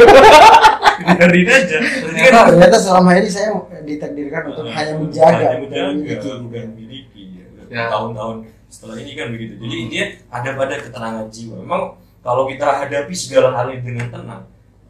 [1.02, 3.48] biarin aja Ternyata ternyata selama ini saya
[3.82, 7.46] ditakdirkan untuk Uh, hanya menjaga hanya bukan menjaga, memiliki bukan memiliki ya.
[7.72, 7.84] Ya.
[7.88, 9.84] tahun-tahun setelah ini kan begitu jadi Hmm.
[9.84, 11.82] intinya ada pada ketenangan jiwa memang
[12.20, 14.42] kalau kita hadapi segala hal ini dengan tenang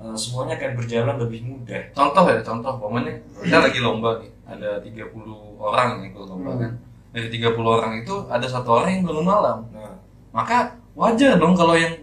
[0.02, 1.80] uh, semuanya akan berjalan lebih mudah.
[1.94, 2.72] Contoh ya contoh.
[2.76, 4.30] Pokoknya kita lagi lomba nih.
[4.42, 5.14] Ada 30
[5.56, 6.60] orang yang ikut lomba Hmm.
[6.60, 6.72] kan?
[7.12, 9.58] Dari 30 orang itu ada satu orang yang bangun malam.
[9.70, 9.94] Nah.
[10.32, 11.94] Maka wajar dong kalau yang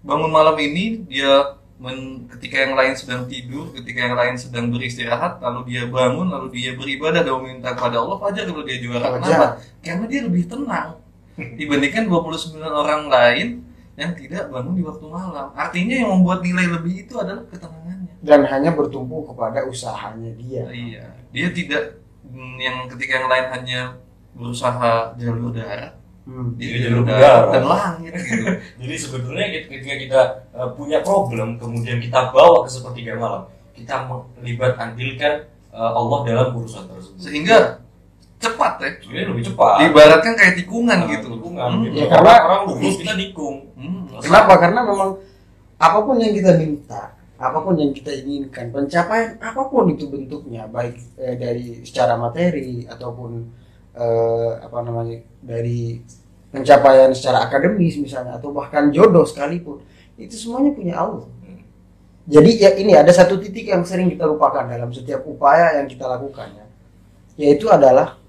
[0.00, 5.38] bangun malam ini dia men- ketika yang lain sedang tidur ketika yang lain sedang beristirahat
[5.38, 9.06] lalu dia bangun lalu dia beribadah dan meminta kepada Allah wajar kalau dia juara.
[9.10, 9.22] Wajar.
[9.22, 9.46] kenapa?
[9.82, 10.88] Karena dia lebih tenang.
[11.58, 13.46] Dibandingkan 29 orang lain
[13.92, 18.40] yang tidak bangun di waktu malam artinya yang membuat nilai lebih itu adalah ketenangannya dan
[18.48, 23.80] hanya bertumpu kepada usahanya dia Iya, dia tidak mm, yang ketika yang lain hanya
[24.32, 26.54] berusaha jalur darat, Hmm.
[26.54, 28.46] dia Dia jalur darat dan langit gitu.
[28.80, 30.20] Jadi sebetulnya ket- ketika kita
[30.54, 34.06] uh, punya problem, kemudian kita bawa ke sepertiga malam, kita
[34.38, 37.18] melibat andilkan uh, Allah dalam urusan tersebut.
[37.18, 37.82] Sehingga
[38.42, 38.90] cepat ya.
[38.98, 39.74] Sebenarnya lebih cepat.
[39.78, 41.26] Diibaratkan kayak tikungan Nah, gitu.
[41.38, 41.82] tikungan, Hmm.
[41.86, 41.96] gitu.
[41.96, 43.56] Ya, karena- orang lurus kita nikung.
[43.78, 44.02] Hmm.
[44.18, 44.52] Kenapa?
[44.58, 45.10] Karena memang
[45.78, 47.02] apa pun yang kita minta,
[47.38, 52.86] apa pun yang kita inginkan, pencapaian apa pun itu bentuknya, baik eh, dari secara materi
[52.86, 53.30] ataupun
[53.92, 56.00] eh, apa namanya dari
[56.48, 59.82] pencapaian secara akademis misalnya atau bahkan jodoh sekalipun,
[60.16, 61.26] itu semuanya punya Allah.
[61.42, 61.60] Hmm.
[62.24, 66.06] Jadi ya ini ada satu titik yang sering kita lupakan dalam setiap upaya yang kita
[66.06, 66.66] lakukan ya,
[67.36, 68.21] yaitu adalah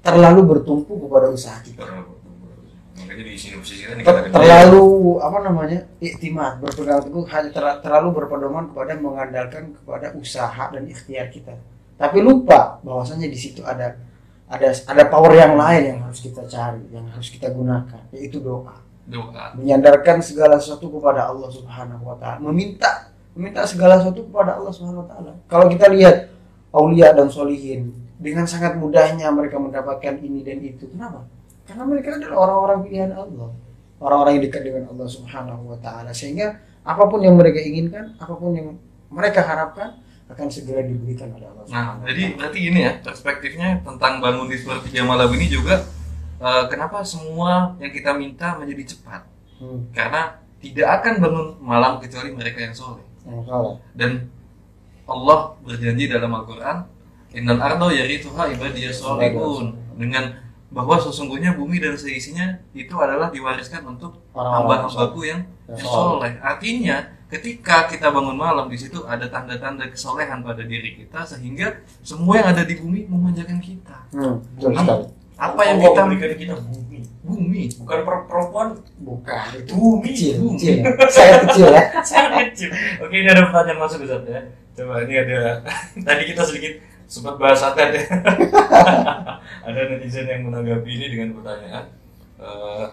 [0.00, 1.84] terlalu bertumpu kepada usaha kita.
[3.00, 3.56] Makanya di sini
[4.04, 4.84] terlalu
[5.20, 11.28] apa namanya iktimat berpegang teguh hanya ter- terlalu berpedoman kepada mengandalkan kepada usaha dan ikhtiar
[11.32, 11.56] kita.
[12.00, 13.96] Tapi lupa bahwasanya di situ ada
[14.50, 18.88] ada ada power yang lain yang harus kita cari yang harus kita gunakan yaitu doa.
[19.10, 19.58] Doa.
[19.58, 22.38] menyandarkan segala sesuatu kepada Allah Subhanahu wa taala.
[22.46, 25.32] Meminta meminta segala sesuatu kepada Allah Subhanahu wa taala.
[25.50, 26.30] Kalau kita lihat
[26.70, 30.84] aulia dan solihin dengan sangat mudahnya mereka mendapatkan ini dan itu.
[30.92, 31.24] Kenapa?
[31.64, 33.50] Karena mereka adalah orang-orang pilihan Allah.
[34.00, 36.12] Orang-orang yang dekat dengan Allah Subhanahu wa taala.
[36.12, 38.76] Sehingga apa pun yang mereka inginkan apa pun yang
[39.12, 44.46] mereka harapkan akan segera diberikan oleh Allah Nah, jadi berarti ini ya perspektifnya tentang bangun
[44.46, 45.82] di sepertiga malam ini juga
[46.40, 49.26] eh, kenapa semua yang kita minta menjadi cepat?
[49.60, 53.04] Hmm, Karena tidak akan bangun malam kecuali mereka yang soleh.
[53.92, 54.30] dan
[55.04, 56.88] Allah berjanji dalam Al-Quran
[57.30, 60.34] Innal ardo yarithuha ibadiyas solihun dengan
[60.70, 66.38] bahwa sesungguhnya bumi dan seisinya itu adalah diwariskan untuk hamba-hambaku yang, yang soleh.
[66.38, 72.38] Artinya ketika kita bangun malam di situ ada tanda-tanda kesolehan pada diri kita sehingga semua
[72.38, 73.98] yang ada di bumi memanjakan kita.
[74.14, 75.06] Hmm, sekali.
[75.34, 78.68] Apa yang kita berikan kita bumi, bumi bukan per- perempuan
[79.00, 80.58] Bukan itu Bumi, kecil, bumi.
[80.60, 80.74] kecil.
[80.76, 81.08] ya.
[81.08, 81.82] Saya kecil ya.
[82.10, 82.70] sangat kecil.
[83.00, 84.40] Oke, ini ada pertanyaan masuk Ustaz ya.
[84.76, 85.64] Coba ini ada
[86.06, 86.72] tadi kita sedikit
[87.10, 88.04] sempat bahas atet ya.
[89.66, 91.84] ada netizen yang menanggapi ini dengan pertanyaan.
[92.38, 92.86] eh,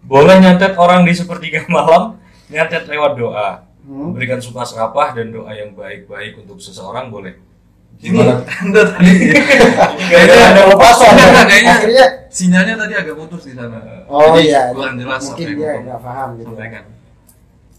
[0.00, 2.16] boleh nyantet orang di sepertiga malam,
[2.48, 3.68] nyantet lewat doa.
[3.82, 4.10] Hmm.
[4.10, 7.36] Memberikan suka serapah dan doa yang baik-baik untuk seseorang boleh.
[7.98, 8.40] ini Gimana?
[8.46, 9.10] tanda tadi
[9.98, 13.80] Kayaknya ada Kalau pasang Kayaknya- kayaknya- akhirnya sinyalnya tadi agak putus di sana.
[14.06, 16.48] oh Jadi iya kurang jelas mungkin apa dia nggak paham gitu.
[16.48, 16.84] sampaikan.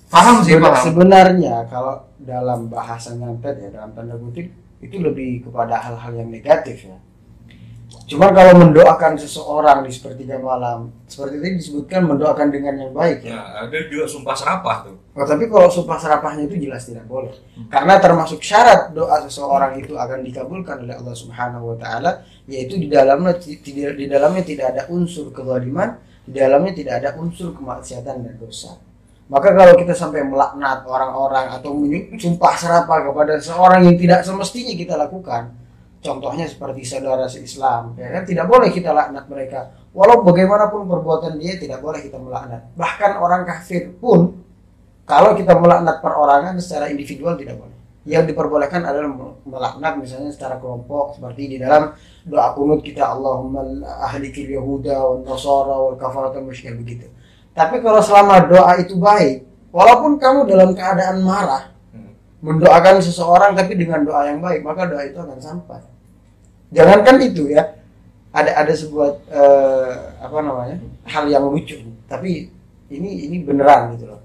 [0.08, 0.84] Paham sih Seben- paham.
[0.84, 4.50] Sebenarnya kalau dalam bahasa nyantet ya dalam tanda kutip
[4.80, 6.98] itu lebih kepada hal-hal yang negatif ya.
[8.10, 13.38] Cuman kalau mendoakan seseorang di sepertiga malam, seperti tadi disebutkan mendoakan dengan yang baik ya.
[13.38, 14.98] Nah, ada juga sumpah serapah tuh.
[15.14, 17.34] Oh, tapi kalau sumpah serapahnya itu jelas tidak boleh.
[17.70, 22.90] Karena termasuk syarat doa seseorang itu akan dikabulkan oleh Allah Subhanahu wa taala yaitu di
[22.90, 28.34] dalamnya tidak di dalamnya tidak ada unsur kezaliman, di dalamnya tidak ada unsur kemaksiatan dan
[28.42, 28.89] dosa.
[29.30, 34.74] Maka kalau kita sampai melaknat orang-orang atau menyu- sumpah serapah kepada seorang yang tidak semestinya
[34.74, 35.54] kita lakukan,
[36.02, 38.26] contohnya seperti saudara se-Islam, ya kan?
[38.26, 39.70] Tidak boleh kita laknat mereka.
[39.90, 42.62] walau bagaimanapun perbuatan dia tidak boleh kita melaknat.
[42.78, 44.38] Bahkan orang kafir pun
[45.06, 47.74] kalau kita melaknat perorangan secara individual tidak boleh.
[48.06, 49.10] Yang diperbolehkan adalah
[49.46, 51.94] melaknat misalnya secara kelompok seperti di dalam
[52.26, 53.66] doa kunut kita Allahumma
[54.10, 57.10] ahlikil yahuda wal nasara wal kafarata begitu
[57.60, 59.44] tapi kalau selama doa itu baik
[59.76, 62.14] walaupun kamu dalam keadaan marah Hmm.
[62.40, 65.82] mendoakan seseorang tapi dengan doa yang baik maka doa itu akan sampai.
[66.70, 67.66] Jangankan itu ya
[68.30, 70.78] ada ada sebuah eh, apa namanya
[71.10, 72.54] hal yang lucu tapi
[72.94, 74.22] ini ini beneran gitu loh.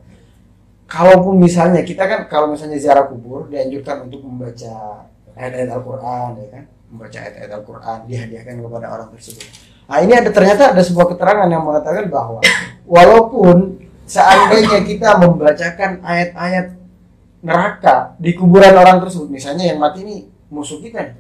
[0.85, 6.65] Kalaupun misalnya kita kan kalau misalnya ziarah kubur dianjurkan untuk membaca ayat-ayat Al-Quran ya kan?
[6.93, 9.49] Membaca ayat-ayat Al-Quran dihadiahkan kepada orang tersebut.
[9.89, 12.45] Nah ini ada ternyata ada sebuah keterangan yang mengatakan bahwa
[12.85, 16.77] walaupun seandainya kita membacakan ayat-ayat
[17.45, 20.17] neraka di kuburan orang tersebut misalnya yang mati ini
[20.49, 21.17] musuh kita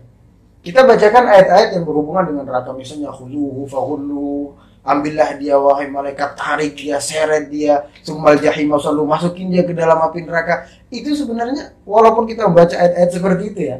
[0.64, 6.76] kita bacakan ayat-ayat yang berhubungan dengan neraka misalnya khuluhu fahullu ambillah dia wahai malaikat tarik
[6.76, 8.76] dia seret dia sumal jahim
[9.08, 10.68] masukin dia ke dalam api neraka.
[10.92, 13.76] Itu sebenarnya walaupun kita membaca ayat-ayat seperti itu ya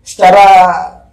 [0.00, 0.46] secara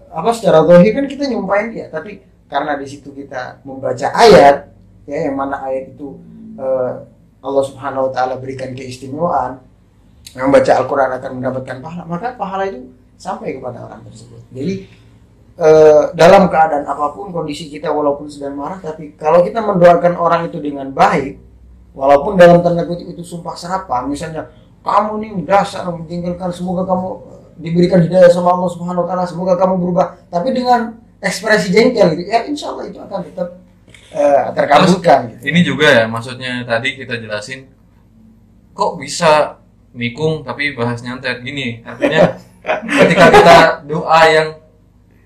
[0.09, 1.91] apa secara zahir kan kita nyumpain dia.
[1.91, 4.72] Tapi karena di situ kita membaca ayat
[5.03, 6.17] ya yang mana ayat itu
[6.59, 6.91] eh,
[7.43, 9.59] Allah Subhanahu wa taala berikan keistimewaan
[10.33, 12.87] yang membaca Al-Quran akan mendapatkan pahala maka pahala itu
[13.19, 14.41] sampai kepada orang tersebut.
[14.51, 14.73] Jadi
[15.59, 20.41] eh, dalam keadaan apa pun kondisi kita walaupun sedang marah tapi kalau kita mendoakan orang
[20.49, 21.37] itu dengan baik
[21.93, 24.49] walaupun dalam tanda kutip itu sumpah serapah misalnya
[24.83, 29.53] kamu nih dasar mentinggalkan semoga kamu eh, diberikan hidayah sama Allah Subhanahu wa taala semoga
[29.55, 33.62] kamu berubah tapi dengan ekspresi jengkel gitu ya insya Allah itu akan tetap
[34.13, 35.41] eh, terkabulkan gitu.
[35.43, 37.67] Ini juga ya maksudnya tadi kita jelasin
[38.71, 39.57] kok bisa
[39.91, 42.37] nikung tapi bahas nyantet gini artinya
[42.99, 44.49] ketika kita doa yang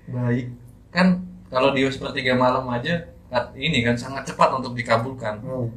[0.06, 0.52] baik
[0.88, 3.08] kan kalau di sepertiga malam aja
[3.54, 5.68] ini kan sangat cepat untuk dikabulkan Hmm.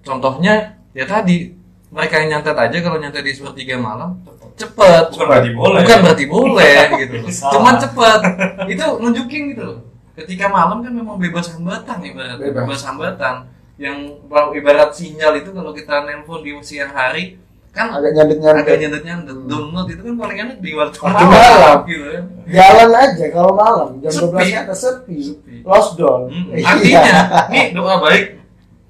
[0.00, 1.54] contohnya ya tadi
[1.88, 4.18] mereka yang nyantet aja kalau nyantet di sepertiga malam
[4.54, 5.78] cepet Bukan berarti boleh.
[5.80, 7.14] bukan berarti boleh gitu.
[7.28, 7.50] Salah.
[7.52, 8.20] cuman cepet
[8.68, 9.78] itu nunjukin gitu loh
[10.14, 12.38] ketika malam kan memang bebas hambatan ibarat.
[12.38, 12.64] Bebas.
[12.64, 13.36] bebas, hambatan.
[13.74, 17.42] Yang kalau ibarat sinyal itu kalau kita nelpon di siang hari
[17.74, 21.26] kan agak nyandet nyandet agak nyandet nyandet download itu kan paling enak di waktu malam,
[21.26, 21.78] malam.
[21.90, 22.24] gitu kan.
[22.46, 23.88] Jalan aja kalau malam.
[23.98, 24.30] Jam Sepi.
[24.30, 25.54] 12 ke atas sepi, Sepi.
[25.66, 26.66] lost doll Hmm, Iya.
[26.70, 27.02] artinya
[27.50, 28.24] nih doa baik.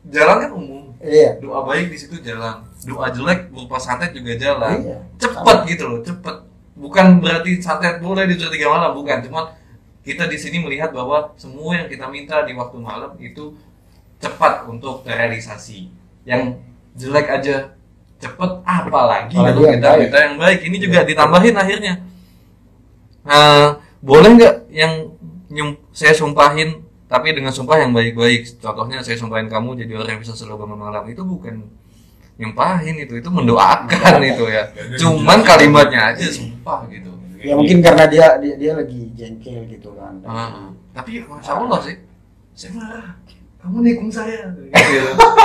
[0.04, 0.82] Jalan kan umum.
[1.00, 1.30] Iya.
[1.40, 2.60] Doa baik di situ jalan.
[2.84, 4.76] Doa jelek berupa santet juga jalan.
[4.78, 4.96] Iya.
[5.16, 6.36] Cepet gitu loh cepet.
[6.76, 9.24] Bukan berarti santet boleh di tiga malam bukan.
[9.24, 9.48] Cuma
[10.04, 13.56] kita di sini melihat bahwa semua yang kita minta di waktu malam itu
[14.20, 15.88] cepat untuk terrealisasi.
[16.28, 16.60] Yang
[16.92, 17.72] jelek aja
[18.20, 20.00] cepet apalagi kalau kita baik.
[20.04, 20.60] minta yang baik.
[20.60, 21.94] Ini juga ditambahin akhirnya.
[23.24, 25.16] Nah, boleh nggak yang
[25.48, 28.60] nyum, saya sumpahin tapi dengan sumpah yang baik-baik?
[28.60, 31.08] Contohnya saya sumpahin kamu jadi orang yang bisa selalu bangun malam.
[31.08, 31.64] Itu bukan
[32.36, 34.68] nyumpahin itu itu mendoakan itu ya.
[35.00, 37.13] Cuman kalimatnya aja sumpah gitu
[37.44, 40.14] ya mungkin karena dia dia, dia lagi jengkel gitu kan.
[40.24, 41.96] Ah, tapi masya Allah sih?
[42.52, 43.06] Saya marah.
[43.58, 44.48] Kamu nikung saya.
[44.50, 44.68] Gitu.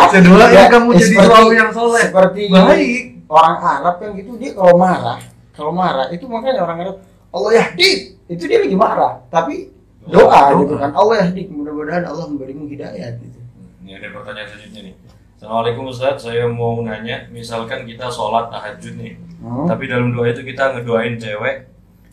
[0.09, 2.03] saya doain Ya, kamu jadi seperti- suami yang soleh.
[2.05, 3.03] seperti baik.
[3.27, 6.97] orang Arab kan gitu dia kalau marah kalau marah itu makanya orang Arab
[7.29, 9.69] Allah yahdi itu dia lagi marah tapi
[10.01, 10.59] doa Doa.
[10.59, 13.37] gitu kan Allah yahdi mudah-mudahan Allah memberimu hidayah gitu.
[13.79, 14.95] Ini ada pertanyaan selanjutnya nih.
[15.37, 19.63] Assalamualaikum Ustaz, saya mau nanya, misalkan kita sholat tahajud nih, Hmm.
[19.65, 21.63] tapi dalam doa itu kita ngedoain cewek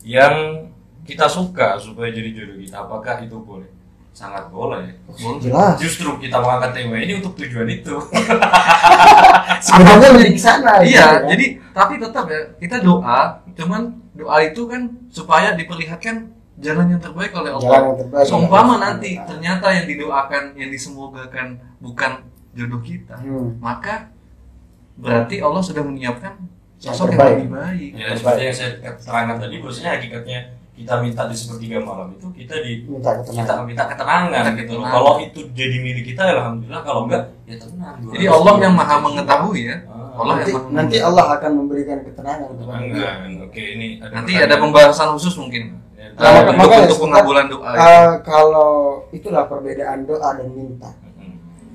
[0.07, 0.35] yang
[1.03, 3.67] kita suka supaya jadi jodoh kita, apakah itu boleh?
[4.17, 4.97] Sangat boleh.
[5.43, 7.95] jelas Justru kita mengangkat cewek ini untuk tujuan itu.
[9.67, 11.29] sebenarnya lebih ke sana Iya, kan.
[11.35, 17.35] jadi tapi tetap ya kita doa, cuman doa itu kan supaya diperlihatkan jalan yang terbaik
[17.37, 17.93] oleh Allah.
[18.25, 22.25] Seumpama Allah nanti wa ternyata yang didoakan, yang disemogakan bukan
[22.57, 23.21] jodoh kita.
[23.21, 23.61] Hmm.
[23.61, 24.09] maka
[24.97, 26.41] berarti Allah sudah menyiapkan
[26.77, 27.37] sosok yang, terbaik.
[27.39, 27.91] lebih baik.
[27.95, 30.39] ya seperti yang saya terangkan tadi, bahwasanya hakikatnya
[30.77, 34.85] kita minta di sepertiga malam itu kita di minta kita minta ketenangan Minta gitu loh.
[34.87, 36.83] Kalau itu jadi milik kita, ya alhamdulillah.
[36.85, 37.97] Kalau enggak, ya tenang.
[38.13, 39.77] Jadi Allah yang maha mengetahui ya.
[39.89, 40.97] Ah, Allah nanti, yang nanti.
[41.01, 42.93] Allah akan memberikan ketenangan kepada kita.
[42.93, 43.31] Ketenangan.
[43.49, 44.53] Oke, ini ada Nanti pertanyaan.
[44.53, 45.65] ada pembahasan khusus mungkin
[45.97, 47.71] Ya, Nah, uh, maka- untuk, untuk pengabulan doa.
[47.73, 47.81] itu.
[47.81, 48.71] Eh, kalau
[49.11, 50.93] itulah perbedaan doa dan minta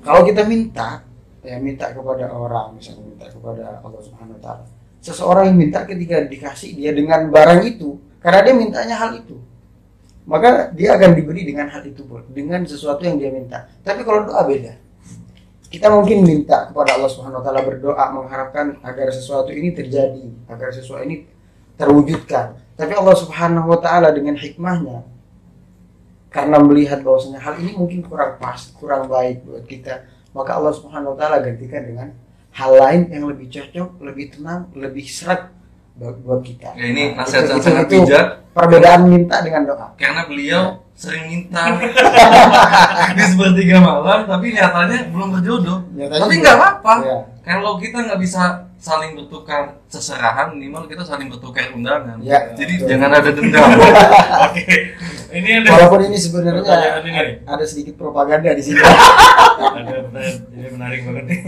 [0.00, 1.02] kalau kita minta
[1.42, 4.64] ya minta kepada orang misalnya minta kepada Allah Subhanahu Wa Taala
[5.02, 9.36] seseorang yang minta ketika dikasih dia dengan barang itu karena dia mintanya hal itu
[10.22, 13.66] maka dia akan diberi dengan hal itu pun dengan sesuatu yang dia minta.
[13.82, 14.78] Tapi kalau doa beda.
[15.66, 20.70] Kita mungkin minta kepada Allah Subhanahu Wa Taala berdoa mengharapkan agar sesuatu ini terjadi agar
[20.70, 21.26] sesuatu ini
[21.74, 22.54] terwujudkan.
[22.78, 25.02] Tapi Allah Subhanahu Wa Taala dengan hikmahnya
[26.32, 31.12] karena melihat bahwasanya hal ini mungkin kurang pas, kurang baik buat kita, maka Allah Subhanahu
[31.12, 32.08] wa taala gantikan dengan
[32.52, 35.48] hal lain yang lebih cocok, lebih tenang, lebih seret
[35.94, 36.72] buat, buat kita.
[36.72, 39.86] Ya, ini Nah, nasihat itu- yang sangat itu bijak Perbedaan minta dengan doa.
[39.94, 40.62] karena beliau
[40.94, 41.72] sering minta
[43.16, 45.78] di sepertiga malam tapi nyatanya belum berjodoh.
[45.90, 46.94] Nyatanya tapi nggak apa-apa.
[47.00, 47.16] Ya.
[47.42, 48.42] Kalau kita nggak bisa
[48.76, 52.18] saling bertukar seserahan, minimal kita saling bertukar undangan.
[52.20, 52.88] Ya, Jadi betul.
[52.88, 53.62] jangan ada dendam.
[54.46, 54.66] Oke.
[55.32, 57.36] Ini ada Walaupun ini sebenarnya ini nih.
[57.42, 58.78] ada sedikit propaganda di sini.
[58.78, 58.92] ada
[60.02, 61.40] pertanyaan ini menarik banget nih.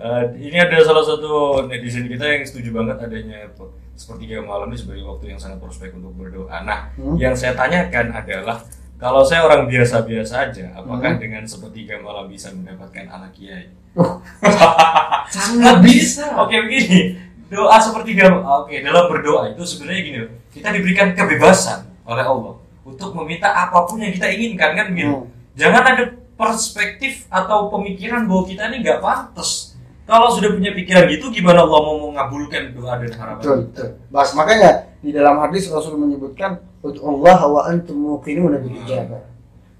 [0.00, 4.80] Eh, ini ada salah satu netizen kita yang setuju banget adanya pe- sepertiga malam ini
[4.80, 6.64] sebagai waktu yang sangat prospek untuk berdoa.
[6.64, 7.20] Nah, Hmm.
[7.20, 8.64] yang saya tanyakan adalah
[8.96, 11.20] kalau saya orang biasa-biasa aja, apakah Hmm.
[11.20, 13.68] dengan sepertiga malam bisa mendapatkan anak kiai?
[13.92, 14.16] Uh.
[15.28, 16.32] Sangat bisa.
[16.34, 22.24] Oke begini, doa sepertiga, oke dalam berdoa itu sebenarnya gini, loh, kita diberikan kebebasan oleh
[22.24, 25.12] Allah untuk meminta apa pun yang kita inginkan kan gitu.
[25.12, 25.28] Hmm.
[25.54, 29.69] Jangan ada perspektif atau pemikiran bahwa kita ini nggak pantas.
[30.10, 33.38] Kalau sudah punya pikiran gitu, gimana Allah mau mengabulkan doa dan harapan?
[33.38, 33.88] Betul, betul.
[34.10, 39.22] Bas, makanya di dalam hadis Rasul menyebutkan Allah wa antum muqinuna bil ijabah.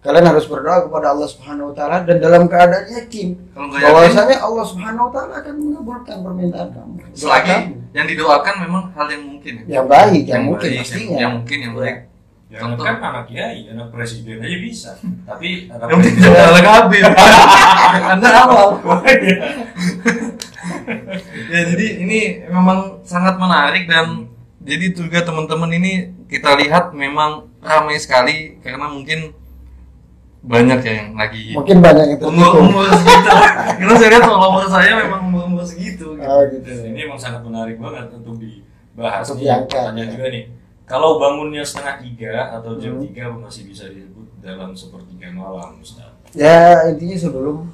[0.01, 5.11] Kalian harus berdoa kepada Allah Subhanahu wa taala dan dalam keadaan yakin bahwasanya Allah Subhanahu
[5.11, 6.93] wa taala akan mengabulkan permintaan kamu.
[7.13, 7.93] Selagi kamu.
[7.93, 9.65] yang didoakan memang hal yang mungkin ya.
[9.77, 11.05] yang baik, yang, mungkin baik, pastinya.
[11.05, 11.97] yang, yang mungkin yang baik.
[12.51, 12.83] Jangan Contoh.
[12.83, 14.91] kan anak kiai, anak presiden aja bisa.
[15.23, 17.03] Tapi anak Yang penting jangan anak Habib.
[18.11, 18.69] Anda awal.
[21.51, 25.93] Ya jadi ini memang sangat menarik dan jadi juga teman-teman ini
[26.27, 29.35] kita lihat memang ramai sekali karena mungkin
[30.41, 33.29] banyak ya yang lagi Mungkin banyak yang umur umur segitu.
[33.81, 36.17] Karena saya lihat follower saya memang umur umur segitu.
[36.17, 36.25] Gitu.
[36.25, 36.73] Oh gitu.
[36.89, 39.29] ini emang sangat menarik banget untuk dibahas.
[39.29, 40.13] Untuk Nih, diangkat, pertanyaan ya.
[40.17, 40.45] juga nih.
[40.89, 43.05] Kalau bangunnya setengah tiga atau jam Hmm.
[43.05, 46.09] tiga masih bisa disebut dalam sepertiga malam, Ustaz.
[46.33, 47.69] Ya intinya sebelum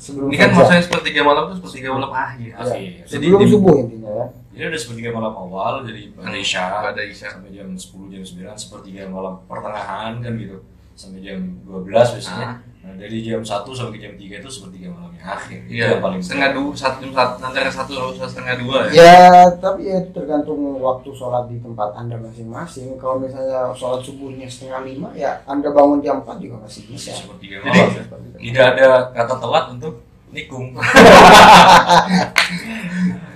[0.00, 0.56] sebelum Ini kan fajar.
[0.56, 2.48] maksudnya sepertiga malam itu sepertiga malam akhir.
[2.48, 2.90] Ya, Akhir.
[3.04, 4.26] Jadi sebelum di- subuh intinya ya.
[4.50, 7.28] Jadi ada sepertiga malam awal dari pada Hmm, Isya pada Isya.
[7.30, 10.58] sampai jam 10 jam 9 sepertiga malam pertengahan kan gitu
[10.94, 12.46] sampai jam 12 biasanya.
[12.46, 12.56] Ah.
[12.80, 15.68] Nah, dari jam 1 sampai jam 3 itu sepertiga malamnya akhir.
[15.68, 18.92] Itu Iya, yang paling setengah dua, satu jam satu, antara satu sampai setengah dua ya.
[18.96, 19.20] Ya,
[19.60, 22.96] tapi ya itu tergantung waktu sholat di tempat anda masing-masing.
[22.96, 27.12] Kalau misalnya sholat subuhnya setengah lima, ya anda bangun jam 4 juga masih bisa.
[27.12, 27.92] Masih sepertiga Jadi, malam.
[27.92, 28.04] ya.
[28.40, 29.94] Tidak ada kata telat untuk
[30.32, 30.72] nikung.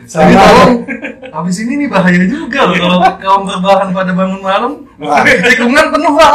[0.04, 0.84] Sama- tolong,
[1.32, 4.72] habis ini nih bahaya juga loh kalau kaum berbahan pada bangun malam,
[5.48, 6.32] tikungan penuh pak.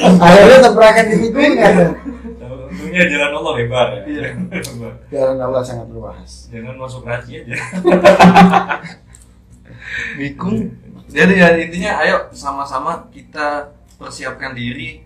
[0.00, 1.74] Akhirnya tabrakan di tikungan.
[2.70, 4.02] Untungnya jalan Allah lebar ya.
[4.06, 4.28] Iya.
[5.14, 6.30] Jalan Allah sangat luas.
[6.50, 7.54] Jangan masuk raci aja.
[10.18, 10.70] Mikung.
[11.10, 15.02] Jadi ya intinya ayo sama-sama kita persiapkan diri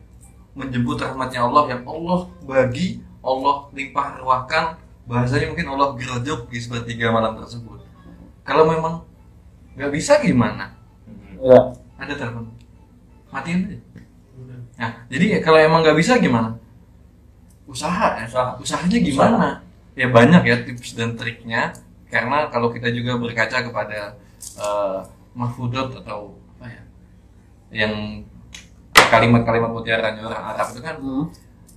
[0.52, 4.76] menjemput rahmatnya Allah yang Allah bagi, Allah limpah ruahkan,
[5.08, 7.80] bahasanya mungkin Allah gerjuk di sepertiga malam tersebut.
[8.44, 9.04] Kalau memang
[9.74, 10.76] nggak bisa gimana?
[11.40, 12.52] Ya, Ada telepon.
[13.32, 13.78] Matiin aja.
[14.74, 16.58] Nah, jadi kalau emang nggak bisa gimana?
[17.64, 18.26] Usaha ya.
[18.26, 18.50] Usaha.
[18.58, 19.48] Usahanya gimana?
[19.94, 21.74] Ya banyak ya tips dan triknya.
[22.10, 24.18] Karena kalau kita juga berkaca kepada
[24.58, 24.98] eh,
[25.34, 26.82] mahfudot atau apa ya,
[27.84, 28.22] yang
[28.94, 31.24] kalimat-kalimat mutiaranya orang Arab itu kan hmm.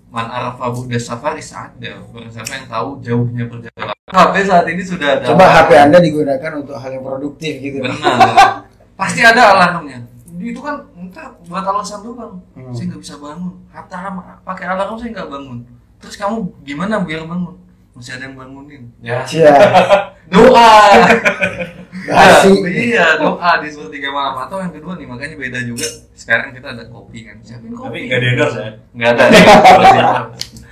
[0.08, 5.20] man arafa bu'da safari ada barang siapa yang tahu jauhnya perjalanan HP saat ini sudah
[5.20, 5.58] ada coba alarm.
[5.68, 7.84] HP anda digunakan untuk hal yang produktif gitu.
[7.84, 8.64] benar
[9.00, 10.00] pasti ada alarmnya
[10.54, 12.40] itu kan entar buat alasan doang.
[12.56, 12.72] Hmm.
[12.72, 13.54] saya nggak bisa bangun.
[13.72, 13.98] Hatta
[14.48, 15.60] pakai alarm saya nggak bangun.
[15.98, 17.56] Terus kamu gimana biar bangun?
[17.98, 18.84] Masih ada yang bangunin.
[19.02, 19.26] Ya.
[19.26, 19.50] Cia,
[20.32, 20.70] doa.
[22.06, 22.54] Basi.
[22.70, 24.38] iya doa di sepertiga malam.
[24.46, 25.90] Atau yang kedua nih makanya beda juga.
[26.14, 27.42] Sekarang kita ada kopi kan.
[27.42, 28.70] Siapin kopi Tapi nggak di endorse ya.
[28.94, 29.26] nggak ada.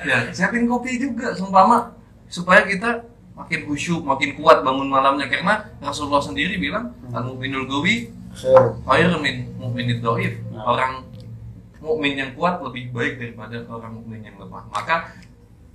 [0.06, 1.90] Ya siapin kopi juga sumpama
[2.30, 3.02] supaya kita
[3.34, 5.26] makin khusyuk makin kuat bangun malamnya.
[5.26, 8.76] Karena Rasulullah sendiri bilang al mukminul gawi Sure.
[8.84, 10.67] khairun min mukminid dhaif Nah.
[10.67, 11.08] orang
[11.80, 15.15] mukmin yang kuat lebih baik daripada orang mukmin yang lemah maka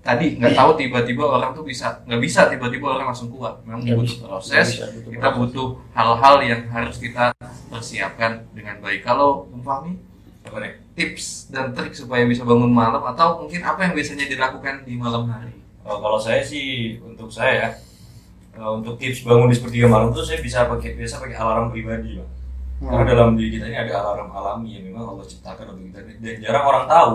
[0.00, 3.96] tadi nggak tahu tiba-tiba orang tuh bisa nggak bisa tiba-tiba orang langsung kuat memang Nggak
[3.96, 4.26] butuh bisa.
[4.26, 5.38] proses bisa, butuh kita proses.
[5.40, 7.24] butuh hal-hal yang harus kita
[7.68, 9.96] persiapkan dengan baik kalau Fahmi
[10.96, 15.24] tips dan trik supaya bisa bangun malam atau mungkin apa yang biasanya dilakukan di malam
[15.26, 17.72] hari Oh, kalau saya sih untuk saya
[18.52, 22.20] eh, untuk tips bangun di sepertiga malam tuh saya bisa pakai biasa pakai alarm pribadi,
[22.80, 22.88] Pak.
[22.88, 23.10] Karena Hmm.
[23.12, 26.64] dalam diri kita ini ada alarm alami yang memang Allah ciptakan untuk kita dan jarang
[26.64, 27.12] orang tahu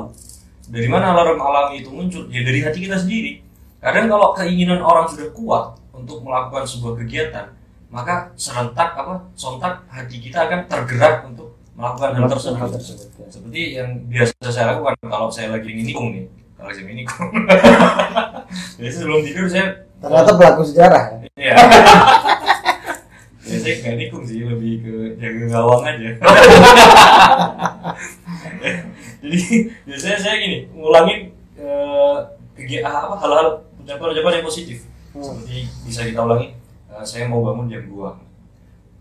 [0.69, 2.29] dari mana alarm alami itu muncul.
[2.29, 3.41] Ya dari hati kita sendiri.
[3.81, 7.49] Kadang kalau keinginan orang sudah kuat untuk melakukan sebuah kegiatan,
[7.89, 12.57] maka serentak apa sontak hati kita akan tergerak untuk melakukan hal tersebut.
[12.57, 13.27] hal tersebut, ya.
[13.29, 16.25] Seperti yang biasa saya lakukan kalau saya lagi nikung nih,
[16.57, 17.29] kalau saya nikung.
[18.79, 21.17] Biasanya sebelum tidur saya ternyata pelaku sejarah ya.
[21.35, 21.55] Iya.
[23.65, 26.09] Biasanya nggak nikung sih, lebih ke jaga gawang aja.
[29.25, 29.41] Jadi
[29.83, 31.19] biasanya saya gini, ngulangin
[31.57, 32.15] eh,
[32.53, 33.47] kegiatan apa hal-hal
[33.81, 34.77] ucapan-ucapan yang positif.
[35.11, 35.23] Hmm.
[35.23, 36.53] Seperti bisa kita ulangi,
[36.91, 38.21] eh, saya mau bangun jam 2.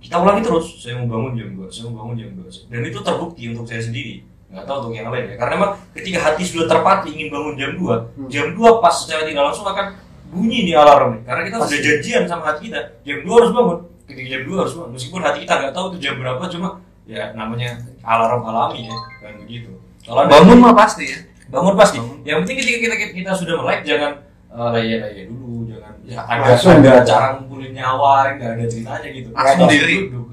[0.01, 2.69] Kita ulangi terus, saya mau bangun jam 2, saya mau bangun jam 2.
[2.69, 4.25] Dan itu terbukti untuk saya sendiri.
[4.49, 5.37] Nggak tahu untuk yang lain ya.
[5.37, 8.29] Karena memang ketika hati sudah terpatri ingin bangun jam 2, Hmm.
[8.31, 9.87] jam 2 pas secara tidak langsung akan
[10.31, 11.21] bunyi nih alarmnya.
[11.27, 11.85] Karena kita sudah Pasti.
[11.85, 13.79] janjian sama hati kita, jam 2 harus bangun.
[14.05, 14.91] Ketika jam 2 harus bangun.
[14.93, 16.69] Meskipun hati kita nggak tahu itu jam berapa, cuma
[17.05, 19.73] ya namanya alarm alami ya, kan begitu.
[20.01, 21.97] Kalau bangun mah pasti ya bangun pasti.
[21.97, 22.19] Bangun.
[22.23, 24.13] Yang penting ketika kita kita, kita sudah melek jangan
[24.49, 29.29] uh, laya-laya dulu, jangan ya ada Langsung ada cara ngumpulin nyawa, nggak ada ceritanya gitu.
[29.31, 29.97] Langsung Langsung diri.
[30.05, 30.27] duduk.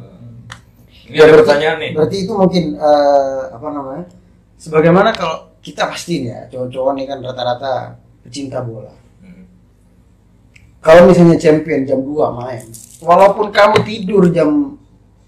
[1.01, 1.91] Ini Ya, ada berarti- pertanyaan nih.
[1.91, 4.05] Berarti itu mungkin eh, apa namanya?
[4.55, 7.71] Sebagaimana kalau kita pasti nih ya, cowok-cowok nih kan rata-rata
[8.21, 8.91] pecinta bola.
[9.19, 9.43] Hmm.
[10.79, 12.63] Kalau misalnya champion jam 2 main,
[13.01, 14.77] walaupun kamu tidur jam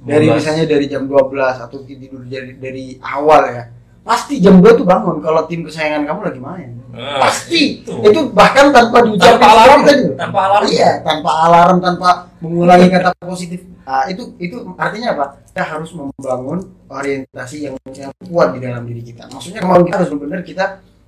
[0.04, 0.38] dari 12.
[0.38, 3.64] misalnya dari jam 12 atau tidur dari dari awal ya,
[4.04, 6.70] pasti jam 2 tuh bangun kalau tim kesayangan kamu lagi main.
[6.94, 7.90] Nah, pasti itu.
[8.06, 8.20] itu.
[8.38, 10.14] bahkan tanpa diucapkan Tanpa alarm, juga.
[10.14, 10.64] tanpa alarm.
[10.70, 16.60] iya tanpa alarm tanpa mengulangi kata positif nah, itu itu artinya apa kita harus membangun
[16.86, 20.66] orientasi yang yang kuat di dalam diri kita maksudnya kemauan kita harus benar kita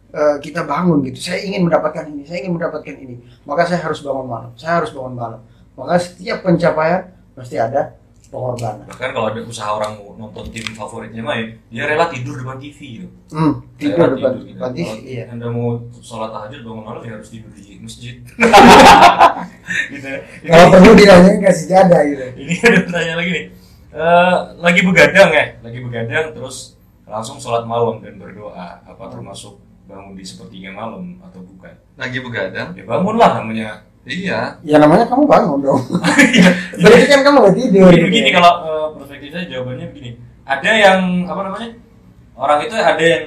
[0.09, 4.01] eh, kita bangun gitu saya ingin mendapatkan ini saya ingin mendapatkan ini maka saya harus
[4.01, 5.39] bangun malam saya harus bangun malam
[5.75, 7.95] maka setiap pencapaian pasti ada
[8.31, 8.83] pengorbanan.
[8.89, 12.79] Bahkan kalau ada usaha orang mau nonton tim favoritnya main, dia rela tidur depan TV
[12.99, 13.07] gitu.
[13.31, 14.55] hmm, tidur Rela depan gitu.
[14.57, 15.23] depan TV Kalau iya.
[15.31, 15.67] Anda mau
[15.99, 18.15] sholat tahajud bangun malam ya harus tidur di masjid.
[19.93, 20.07] gitu.
[20.07, 20.17] Ya.
[20.19, 22.23] Ini- kalau perlu ditanyain kasih jada gitu.
[22.35, 23.45] Ini ada pertanyaan lagi nih.
[23.95, 25.45] Eh, lagi begadang ya?
[25.63, 26.57] Lagi begadang terus
[27.07, 28.83] langsung sholat malam dan berdoa.
[28.83, 31.71] Apa termasuk bangun di sepertiga malam atau bukan?
[31.95, 32.75] Lagi begadang?
[32.75, 35.81] Ya bangunlah namanya iya ya namanya kamu bangun dong
[36.35, 36.49] Iya.
[36.77, 38.05] berarti kan kamu nggak tidur begini, gitu.
[38.07, 40.09] begini kalau eh, perspektif saya jawabannya begini
[40.43, 41.69] ada yang apa namanya
[42.35, 43.23] orang itu ada yang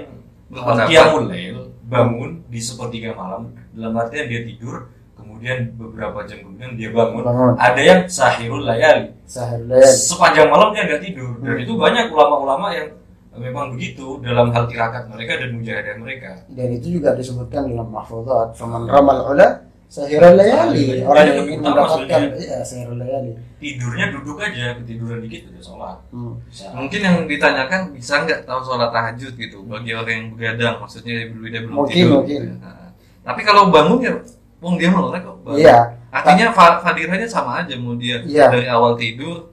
[0.86, 6.90] qiyamul lail bangun di sepertiga malam dalam artian dia tidur kemudian beberapa jam kemudian dia
[6.90, 7.52] bangun, Bangun.
[7.56, 9.88] ada yang sahirul layali sahur layali.
[9.88, 11.62] sepanjang malam dia nggak tidur dan Hmm.
[11.62, 12.88] itu banyak ulama-ulama yang
[13.34, 18.50] memang begitu dalam hal tirakat mereka dan mujahadah mereka dan itu juga disebutkan dalam mahfudzat
[18.52, 24.36] faman ramal ula sahirul layali orang yang lebih ingin mendapatkan iya sahirul layali tidurnya duduk
[24.38, 26.32] aja ketiduran dikit udah sholat hmm.
[26.44, 26.68] Bisa.
[26.76, 31.60] mungkin yang ditanyakan bisa nggak tahu sholat tahajud gitu bagi orang yang begadang maksudnya dia
[31.64, 32.42] belum Mungkin, tidur mungkin.
[32.60, 32.92] Nah,
[33.24, 34.14] tapi kalau bangun ya
[34.58, 35.58] Wong dia melek kok bangun.
[35.62, 35.78] iya
[36.10, 38.50] artinya fa- fadilahnya sama aja mau dia Iya.
[38.52, 39.48] dari awal tidur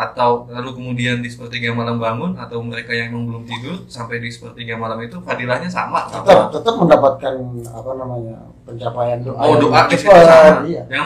[0.00, 4.32] atau lalu kemudian di sepertiga malam bangun atau mereka yang emang belum tidur sampai di
[4.32, 7.34] sepertiga malam itu fadilahnya sama tetap tetap mendapatkan
[7.68, 10.64] apa namanya pencapaian doa oh doa di situ cepat, sama.
[10.64, 10.82] iya.
[10.88, 11.04] yang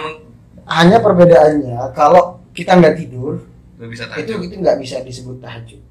[0.71, 3.43] hanya perbedaannya kalau kita nggak tidur
[3.91, 4.47] bisa itu tahajud.
[4.47, 5.83] itu nggak bisa disebut tahajud.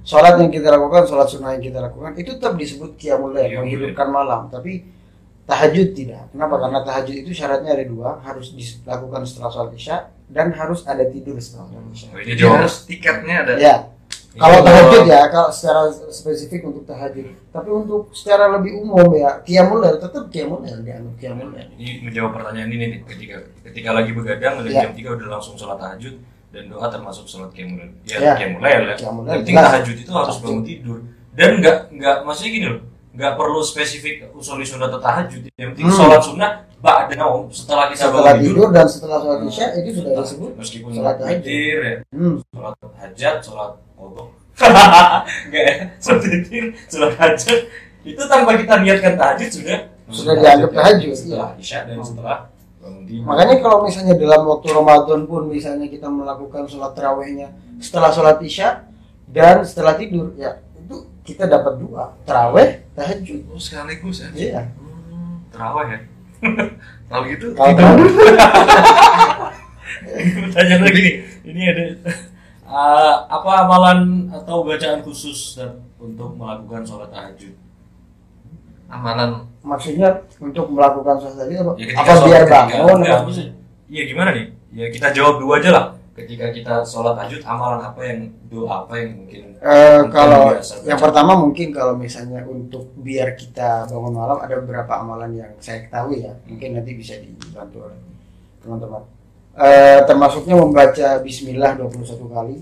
[0.00, 4.08] Sholat yang kita lakukan sholat sunnah yang kita lakukan itu tetap disebut lail Qiyamul menghidupkan
[4.08, 4.48] malam.
[4.48, 4.86] Tapi
[5.50, 6.22] tahajud tidak.
[6.30, 6.54] Kenapa?
[6.62, 8.22] Karena tahajud itu syaratnya ada dua.
[8.22, 9.96] Harus dilakukan setelah sholat isya
[10.30, 12.08] dan harus ada tidur setelah sholat isya.
[12.14, 13.52] Oh, jadi harus tiketnya ada?
[13.58, 13.76] Ya.
[14.30, 17.34] Kalau tahajud ya kalau secara spesifik untuk tahajud.
[17.50, 22.06] Tapi untuk secara lebih umum ya qiyamul lail tetap qiyamul lail dianggap qiyamul lail ini
[22.06, 23.00] menjawab pertanyaan ini nih.
[23.10, 23.36] Ketika
[23.66, 24.86] ketika lagi begadang dari Ya.
[24.86, 26.14] jam 3 udah langsung sholat tahajud
[26.54, 27.90] dan doa termasuk sholat qiyamul lail.
[28.06, 28.16] Ya.
[28.22, 28.32] ya.
[28.38, 28.96] qiyamul lail ya.
[29.02, 29.66] Qiyamul lail, penting jelas.
[29.66, 30.98] tahajud itu harus bangun tidur.
[31.34, 32.80] Dan nggak nggak maksudnya gini loh
[33.10, 35.96] nggak perlu spesifik usul sunnah atau tahajud yang penting Hmm.
[35.96, 38.68] sholat sunnah ba'da naum setelah kita setelah tidur tidur.
[38.70, 41.44] dan setelah sholat isya itu sudah Nah, disebut meskipun sholat tahajud.
[41.44, 41.94] ya.
[42.10, 42.36] Hmm.
[42.46, 44.28] sholat hajat sholat kodok
[44.60, 45.74] enggak ya?
[45.98, 47.58] Sholat witir sholat hajat.
[48.00, 49.78] Itu tanpa kita niatkan tahajud sudah.
[50.08, 52.38] Sudah dianggap tahajud, setelah isya dan setelah
[52.76, 53.24] bangun tidur.
[53.24, 58.88] Makanya kalau misalnya dalam waktu Ramadan pun misalnya kita melakukan sholat terawihnya setelah sholat isya
[59.26, 60.58] dan setelah tidur ya
[61.22, 62.16] kita dapat dua.
[62.24, 63.40] Terawih tahajud.
[63.48, 64.28] oh sekaligus ya?
[64.32, 64.60] Iya.
[64.76, 65.98] Hmm, terawih ya?
[67.10, 68.12] Kalau gitu Kalau tidur terawih.
[70.46, 71.00] pertanyaan lagi.
[71.00, 71.12] Nih
[71.44, 71.84] ini ada
[72.64, 74.00] uh, apa amalan
[74.30, 77.54] atau bacaan khusus dan untuk melakukan sholat tahajud?
[78.88, 79.46] Amalan.
[79.60, 81.72] Maksudnya untuk melakukan sholat tadi apa?
[81.76, 82.98] ya apa sholat- biar bangun?
[83.86, 84.46] iya gimana nih?
[84.70, 85.86] Ya kita jawab dua aja lah
[86.24, 88.18] ketika kita sholat tahajud amalan apa yang
[88.52, 91.04] doa apa yang mungkin mungkin kalau biasa yang baca?
[91.04, 96.24] pertama mungkin kalau misalnya untuk biar kita bangun malam ada beberapa amalan yang saya ketahui
[96.24, 96.32] ya.
[96.48, 98.00] Mungkin nanti bisa dibantu oleh
[98.64, 99.02] teman-teman.
[99.60, 102.58] Eh, termasuknya membaca Bismillah 21 kali.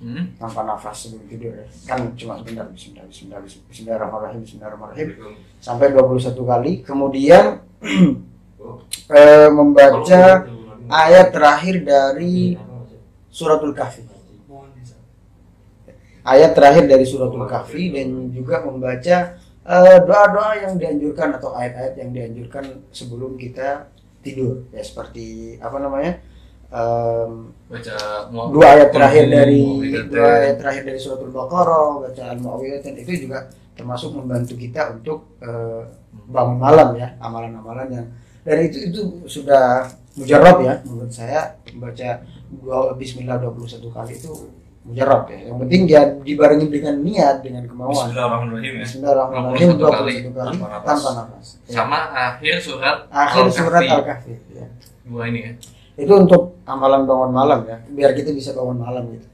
[0.00, 0.32] Hmm.
[0.40, 1.68] tanpa nafas sebelum tidur ya.
[1.84, 4.40] kan cuma sebentar bismillah bismillah bismillah bismillahirrahmanirrahim.
[4.48, 6.72] Bismillahirrahmanirrahim sampai 21 kali.
[6.80, 7.44] Kemudian
[9.12, 10.48] eh, membaca
[10.88, 12.56] ayat terakhir dari
[13.30, 14.04] suratul kahfi.
[16.20, 22.10] Ayat terakhir dari suratul kahfi dan juga membaca eh, doa-doa yang dianjurkan atau ayat-ayat yang
[22.12, 23.88] dianjurkan sebelum kita
[24.20, 24.68] tidur.
[24.74, 26.20] Ya seperti apa namanya?
[26.70, 29.58] Em, baca dua ayat terakhir dari
[30.06, 35.34] dua ayat terakhir dari suratul baqarah baca al muawwidhatain itu juga termasuk membantu kita untuk
[35.42, 35.82] eh,
[36.30, 38.06] bangun malam ya amalan-amalan yang
[38.46, 42.22] dan itu itu sudah mujarab ya menurut saya membaca
[42.96, 44.32] Bismillah 21 kali itu
[44.80, 48.82] mujarab ya yang penting dia dibarengi dengan niat dengan kemauan Bismillahirrahmanirrahim ya.
[48.82, 50.84] Bismillahirrahmanirrahim 21 21 kali kali tanpa nafas.
[50.88, 51.74] tanpa nafas Ya.
[51.78, 53.58] sama akhir surat akhir Al-Kahfi.
[53.60, 54.66] surat al-kahfi ya.
[55.04, 55.52] dua ini ya
[56.00, 59.28] itu untuk amalan bangun malam ya biar kita bisa bangun malam gitu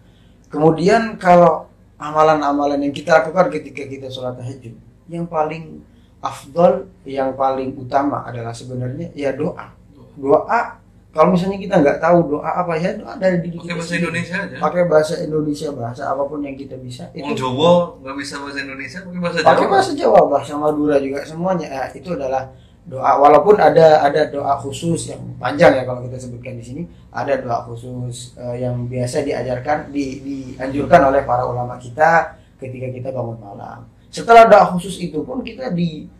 [0.50, 4.74] kemudian kalau amalan-amalan yang kita lakukan ketika kita sholat tahajud
[5.06, 5.80] yang paling
[6.18, 9.72] afdol yang paling utama adalah sebenarnya ya doa
[10.12, 10.82] doa
[11.16, 13.94] kalau misalnya kita nggak tahu doa apa ya doa dari diri pakai bahasa.
[13.96, 14.56] Indonesia aja.
[14.60, 17.08] Pakai bahasa Indonesia bahasa apa pun yang kita bisa.
[17.16, 19.48] Itu Jawa nggak bisa bahasa Indonesia pakai bahasa Jawa.
[19.48, 21.66] pakai bahasa Jawa bahasa Madura juga semuanya.
[21.72, 22.52] Eh, itu adalah
[22.84, 23.12] doa.
[23.16, 26.82] Walaupun ada ada doa khusus yang panjang ya kalau kita sebutkan di sini.
[27.08, 33.08] Ada doa khusus eh, yang biasa diajarkan di, dianjurkan oleh para ulama kita ketika kita
[33.08, 33.88] bangun malam.
[34.12, 36.12] Setelah doa khusus itu pun kita di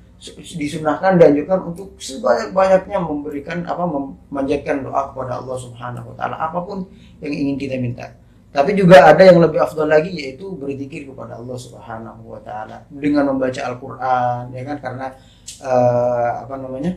[0.56, 6.88] disunahkan dianjurkan untuk sebanyak-banyaknya memberikan apa memanjatkan doa kepada Allah Subhanahu wa taala apa pun
[7.20, 8.06] yang ingin kita minta
[8.56, 13.28] tapi juga ada yang lebih afdal lagi yaitu berzikir kepada Allah Subhanahu wa taala dengan
[13.28, 15.06] membaca Al-Qur'an ya kan karena
[15.60, 16.96] eh, apa namanya?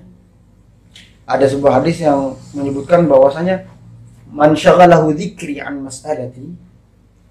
[1.28, 3.68] Ada sebuah hadis yang menyebutkan bahwasanya
[4.32, 6.48] man syaghalahu dzikri an mas'alati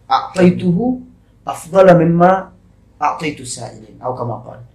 [0.04, 1.00] a'taituhu
[1.48, 2.52] afdala mimma
[3.00, 4.67] a'taitu sa'ilin atau kama qala.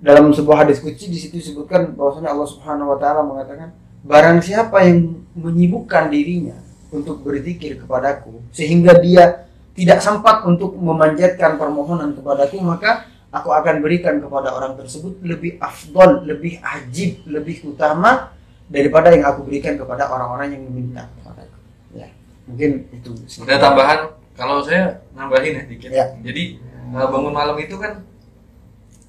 [0.00, 4.80] Dalam sebuah hadis kunci di situ disebutkan bahwasanya Allah Subhanahu wa taala mengatakan barang siapa
[4.88, 6.56] yang menyibukkan dirinya
[6.88, 9.44] untuk berzikir kepadaku sehingga dia
[9.76, 16.26] tidak sempat untuk memanjatkan permohonan kepadaku maka aku akan berikan kepada orang tersebut lebih afdol,
[16.26, 18.34] lebih ajib, lebih utama
[18.66, 21.58] daripada yang aku berikan kepada orang-orang yang meminta kepadaku.
[21.94, 22.08] Ya,
[22.48, 23.10] mungkin itu.
[23.46, 23.98] Ada tambahan
[24.34, 25.90] kalau saya nambahin ya dikit.
[25.90, 26.06] Ya.
[26.24, 26.58] Jadi
[26.90, 28.02] eh, bangun malam itu kan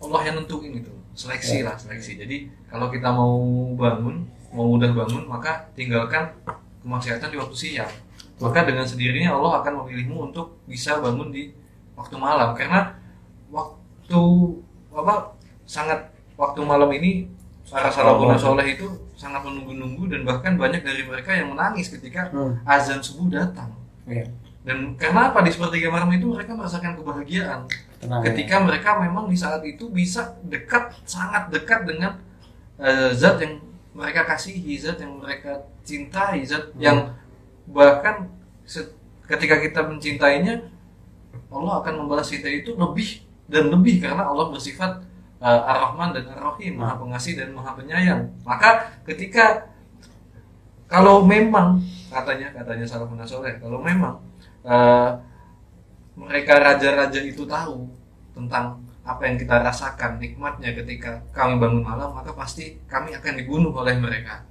[0.02, 0.92] Allah yang nentuin itu.
[1.14, 1.70] Seleksi Ya.
[1.70, 2.18] lah, seleksi.
[2.18, 3.38] Jadi kalau kita mau
[3.72, 6.34] bangun, mau mudah bangun, maka tinggalkan
[6.82, 7.92] kemaksiatan di waktu siang.
[8.38, 11.54] Maka dengan sendirinya Allah akan memilihmu untuk bisa bangun di
[11.94, 12.98] waktu malam karena
[13.48, 14.22] waktu
[14.90, 17.30] apa sangat waktu malam ini
[17.70, 22.58] para salafun soleh itu sangat menunggu-nunggu dan bahkan banyak dari mereka yang menangis ketika Hmm.
[22.66, 23.70] azan subuh datang.
[24.04, 24.26] Ya,
[24.62, 27.70] Dan karena apa di sepertiga malam itu mereka merasakan kebahagiaan
[28.02, 28.22] tenang.
[28.26, 32.18] ketika mereka memang di saat itu bisa dekat sangat dekat dengan
[32.82, 33.62] eh, zat yang
[33.94, 36.82] mereka kasihi, zat yang mereka cintai, zat Hmm.
[36.82, 36.98] yang
[37.70, 38.28] bahkan
[39.28, 40.66] ketika kita mencintainya
[41.52, 45.04] Allah akan membalas kita itu lebih dan lebih karena Allah bersifat
[45.44, 48.32] eh, Ar-Rahman dan Ar-Rahim, Maha Pengasih dan Maha Penyayang.
[48.48, 49.70] Maka ketika
[50.92, 51.80] kalau memang
[52.12, 54.20] katanya katanya salafun soleh kalau memang
[54.68, 55.10] eh,
[56.14, 57.88] mereka raja-raja itu tahu
[58.32, 63.74] tentang apa yang kita rasakan nikmatnya ketika kami bangun malam maka pasti kami akan dibunuh
[63.74, 64.46] oleh mereka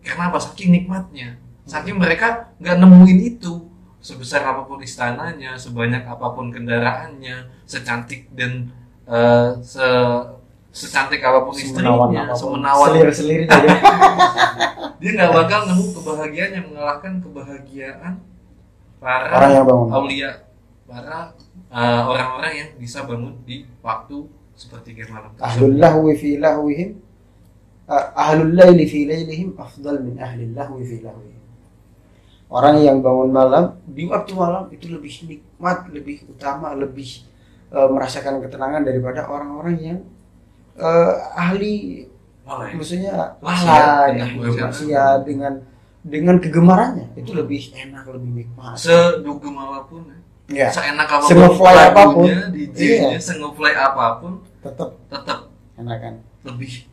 [0.00, 1.34] karena apa saking nikmatnya
[1.66, 3.66] saking mereka nggak nemuin itu
[3.98, 8.70] sebesar apa pun istananya sebanyak apa pun kendaraannya secantik dan
[9.04, 9.82] eh, se
[10.70, 12.38] secantik apa pun Semenawan istrinya apa pun.
[12.38, 13.68] semenawan Selir-selir aja.
[15.02, 18.12] dia nggak bakal nemu kebahagiaan yang mengalahkan kebahagiaan
[19.02, 19.88] para Orang yang bangun.
[19.90, 20.30] aulia
[20.88, 21.36] para
[21.68, 24.24] uh, orang-orang yang bisa bangun di waktu
[24.56, 26.96] seperti malam Ahlul lahwi fi lahwihim
[27.86, 31.38] ah, Ahlul laili fi lailihim afdal min ahlil lahwi fi lahwihim
[32.48, 37.28] Orang yang bangun malam di waktu malam itu lebih nikmat, lebih utama, lebih
[37.68, 39.98] eh, merasakan ketenangan daripada orang-orang yang
[40.80, 42.08] eh, ahli
[42.48, 42.74] Malah ya.
[42.80, 43.14] maksudnya
[43.44, 44.64] lalai, dengan maksiat.
[44.64, 45.52] maksiat dengan
[46.00, 48.80] dengan kegemarannya itu lebih enak, lebih nikmat.
[48.80, 50.08] sedugem apa pun
[50.48, 52.24] Ya, seenak apa pun Sengefly apa pun.
[52.24, 53.20] DJ-nya, Iya.
[53.20, 54.32] sengefly apa pun
[54.64, 55.38] tetap tetap
[55.76, 56.88] enak kan lebih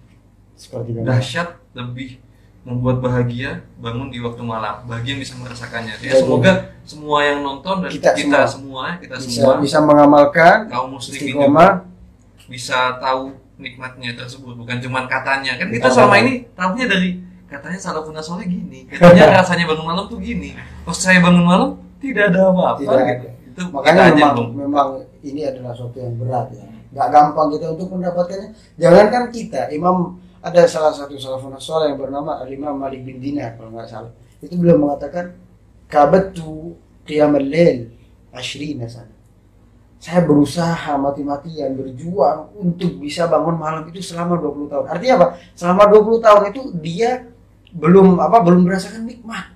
[0.54, 2.20] seperti dahsyat lebih.
[2.66, 4.90] Membuat bahagia bangun di waktu malam.
[4.90, 6.02] Bahagia bisa merasakannya.
[6.02, 6.52] Jadi, ya semoga
[6.82, 8.98] semua yang nonton dan kita kita, semua.
[8.98, 11.86] semua kita bisa semua bisa mengamalkan kaum muslimin juga
[12.50, 14.58] bisa tahu nikmatnya tersebut.
[14.58, 15.62] Bukan cuma katanya.
[15.62, 17.10] Kan kita Bukan selama ini tahunya dari
[17.46, 18.90] katanya salafun soleh gini.
[18.90, 20.58] Katanya rasanya bangun malam tuh gini.
[20.84, 21.70] Pas saya bangun malam
[22.02, 23.06] tidak ada apa-apa tidak gitu.
[23.14, 24.88] ada itu makanya kita aja, memang memang
[25.24, 26.68] ini adalah suatu yang berat ya.
[26.92, 28.50] Nggak gampang kita untuk mendapatkannya.
[28.76, 29.72] Jangankan kita.
[29.72, 34.12] Imam ada salah satu salafun soleh yang bernama imam Malik bin Dinar kalau nggak salah.
[34.44, 35.40] Itu beliau mengatakan
[35.88, 36.76] kabatu
[37.08, 37.96] qiyamul lail
[38.36, 39.16] ashrina sana.
[40.04, 44.86] Saya berusaha mati-matian berjuang untuk bisa bangun malam itu selama 20 tahun.
[44.92, 45.28] Artinya apa?
[45.56, 47.12] Selama 20 tahun itu dia
[47.72, 49.55] belum apa belum merasakan nikmat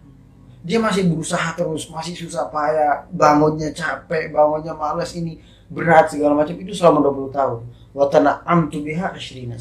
[0.60, 5.40] dia masih berusaha terus masih susah payah bangunnya capek bangunnya males ini
[5.72, 6.56] berat segala macam.
[6.58, 7.60] Itu selama 20 tahun.
[7.96, 9.58] Watana amtu biha ashrina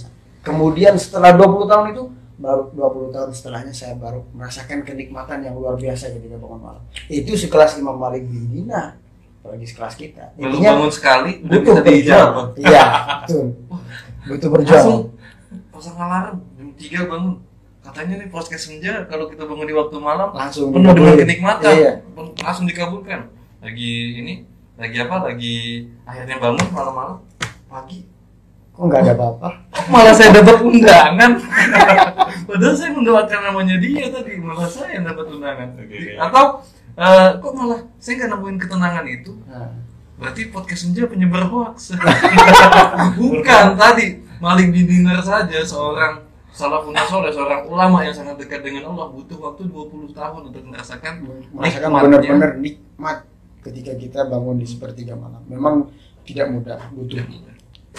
[0.48, 2.04] kemudian setelah 20 tahun itu
[2.38, 6.82] baru 20 tahun setelahnya saya baru merasakan kenikmatan yang luar biasa ketika bangun malam.
[7.10, 8.96] Itu sekelas Imam Malik bin Dinar
[9.42, 10.24] apalagi sekelas kita.
[10.38, 12.34] Intinya bangun sekali butuh bisa dijawab.
[12.54, 12.84] berjuang iya
[13.26, 13.46] betul.
[14.28, 14.88] Butuh berjuang
[15.74, 17.34] pasang alarm jam 3 bangun
[17.88, 21.72] katanya nih podcast senja kalau kita bangun di waktu malam langsung penuh dengan kenikmatan.
[21.72, 21.92] Iya.
[22.44, 23.32] langsung dikabulkan.
[23.64, 24.34] Lagi ini
[24.76, 25.32] lagi apa?
[25.32, 27.16] Lagi akhirnya bangun malam-malam.
[27.64, 28.04] Pagi.
[28.76, 29.48] Kok nggak ada apa-apa?
[29.72, 31.32] Kok malah saya dapat undangan?
[32.48, 34.36] Padahal saya mendoakan namanya dia tadi.
[34.36, 35.68] Malah saya yang dapat undangan.
[35.80, 35.98] Oke.
[36.20, 36.44] atau
[36.92, 39.32] eh, kok malah saya nggak nemuin ketenangan itu?
[39.48, 39.72] Nah,
[40.20, 41.96] berarti podcast senja penyebar hoax.
[43.18, 44.28] Bukan tadi.
[44.38, 46.27] Maling bin dinar saja seorang
[46.58, 51.12] salafun soleh seorang ulama yang sangat dekat dengan Allah butuh waktu 20 tahun untuk merasakan
[51.54, 52.18] merasakan nikmatnya.
[52.18, 53.18] benar-benar nikmat
[53.62, 55.86] ketika kita bangun di sepertiga malam memang
[56.26, 57.22] tidak mudah butuh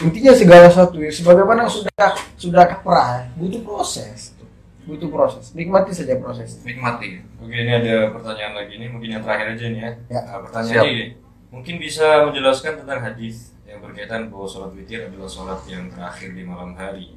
[0.04, 4.36] intinya segala sesuatu ya sebagaimana sudah sudah kaprah butuh proses
[4.84, 9.56] butuh proses nikmati saja proses nikmati Oke, ini ada pertanyaan lagi nih, mungkin yang terakhir
[9.56, 9.92] aja nih ya.
[10.12, 10.22] Ya.
[10.28, 11.06] Nah, pertanyaannya ini,
[11.50, 16.44] mungkin bisa menjelaskan tentang hadis yang berkaitan bahwa sholat witir adalah sholat yang terakhir di
[16.44, 17.16] malam hari.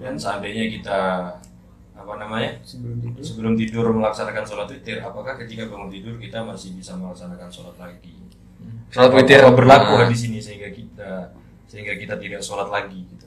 [0.00, 1.00] Dan seandainya kita
[1.94, 6.74] apa namanya sebelum tidur sebelum tidur melaksanakan sholat witir, apakah ketika bangun tidur kita masih
[6.74, 8.18] bisa melaksanakan sholat lagi?
[8.90, 10.06] Sholat witir berlaku Nah.
[10.06, 11.34] hadis ini sehingga kita
[11.70, 13.26] sehingga kita tidak sholat lagi gitu.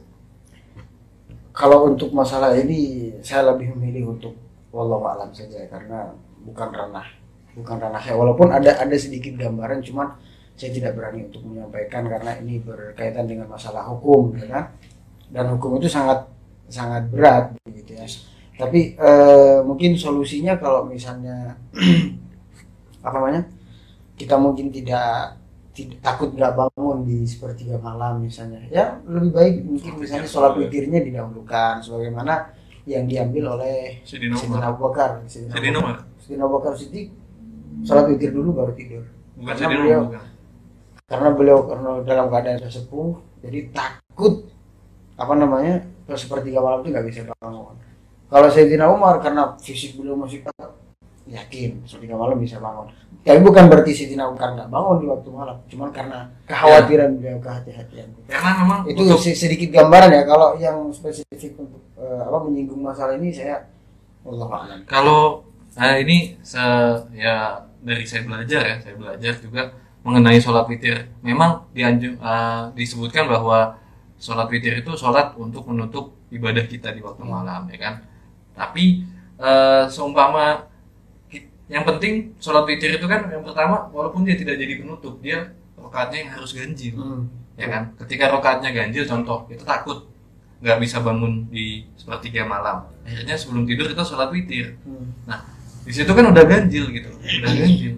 [1.52, 4.38] kalau untuk masalah ini saya lebih memilih untuk
[4.72, 6.14] wallahu alam saja karena
[6.46, 7.08] bukan ranah
[7.58, 10.16] bukan ranah saya walaupun ada ada sedikit gambaran cuman
[10.54, 14.66] saya tidak berani untuk menyampaikan karena ini berkaitan dengan masalah hukum ya kan
[15.34, 16.24] dan hukum itu sangat
[16.68, 18.06] sangat berat gitu ya.
[18.58, 21.56] Tapi eh, mungkin solusinya kalau misalnya
[23.06, 23.42] apa namanya
[24.18, 25.38] kita mungkin tidak
[25.72, 28.58] tidak takut nggak bangun di sepertiga malam misalnya.
[28.68, 32.50] Ya lebih baik mungkin misalnya sholat witirnya didahulukan sebagaimana
[32.90, 34.02] yang diambil oleh
[34.42, 34.74] Umar.
[34.74, 35.22] Abu Bakar.
[35.22, 36.74] Abu- Bakar.
[36.74, 37.14] Siddiq
[37.86, 39.06] sholat witir dulu baru tidur.
[39.38, 40.24] Bukan Karena beliau- bukan.
[41.08, 43.10] karena beliau karena dalam keadaan sudah sepuh
[43.40, 44.50] jadi takut
[45.16, 47.76] apa namanya kalau sepertiga malam itu nggak bisa bangun.
[48.28, 50.72] Kalau Sayyidina Umar karena fisik beliau masih kuat
[51.28, 52.88] yakin sepertiga malam bisa bangun.
[53.28, 55.58] Tapi bukan berarti Sayyidina Umar nggak bangun di waktu malam.
[55.68, 58.08] Cuman karena kekhawatiran beliau kehati-hatian.
[58.32, 62.80] Karena memang itu untuk se- sedikit gambaran ya kalau yang spesifik untuk eh, apa menyinggung
[62.80, 63.68] masalah ini saya
[64.24, 64.48] Allah
[64.88, 65.44] kalau
[65.76, 69.72] nah ini se- ya dari saya belajar ya saya belajar juga
[70.08, 71.12] mengenai sholat witir.
[71.20, 73.76] Memang dianjur eh, disebutkan bahwa
[74.18, 77.94] sholat witir itu sholat untuk menutup ibadah kita di waktu malam ya kan
[78.54, 79.06] tapi
[79.38, 80.66] eh, seumpama
[81.68, 86.18] yang penting sholat witir itu kan yang pertama walaupun dia tidak jadi penutup dia rokaatnya
[86.26, 87.24] yang harus ganjil Hmm.
[87.60, 90.08] ya kan ketika rokaatnya ganjil contoh kita takut
[90.58, 95.12] nggak bisa bangun di sepertiga malam akhirnya sebelum tidur kita sholat witir Hmm.
[95.28, 95.44] Nah,
[95.86, 97.96] di situ kan udah ganjil gitu, udah ganjil.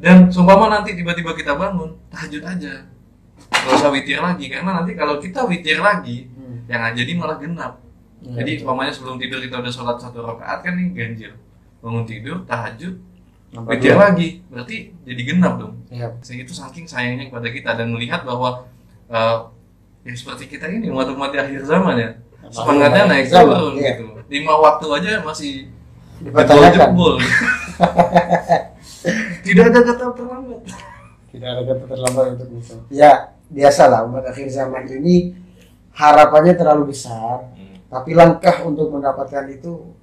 [0.00, 2.88] Dan seumpama nanti tiba-tiba kita bangun, tahajud aja.
[3.64, 6.64] Gak usah witir lagi, karena nanti kalau kita witir lagi, Hmm.
[6.68, 7.80] yang jadi malah genap.
[8.24, 11.32] Ya, Jadi umpamanya sebelum tidur kita udah sholat satu rakaat kan nih ganjil.
[11.84, 12.96] Bangun tidur, tahajud,
[13.68, 15.76] witir lagi, berarti jadi genap dong.
[15.92, 18.64] Ya, itu saking sayangnya kepada kita dan melihat bahwa
[19.12, 19.38] eh,
[20.08, 22.10] yang seperti kita ini umat-umat di akhir zaman ya,
[22.48, 23.96] semangatnya naik turun iya.
[23.96, 24.04] gitu.
[24.28, 25.68] Lima waktu aja masih
[26.20, 27.20] jebol
[29.44, 30.60] Tidak ada kata terlambat.
[31.28, 32.74] Tidak ada kata terlambat untuk bisa.
[32.88, 35.32] Ya, biasalah umat akhir zaman ini
[35.94, 37.78] harapannya terlalu besar, Hmm.
[37.86, 39.94] tapi langkah untuk mendapatkan itu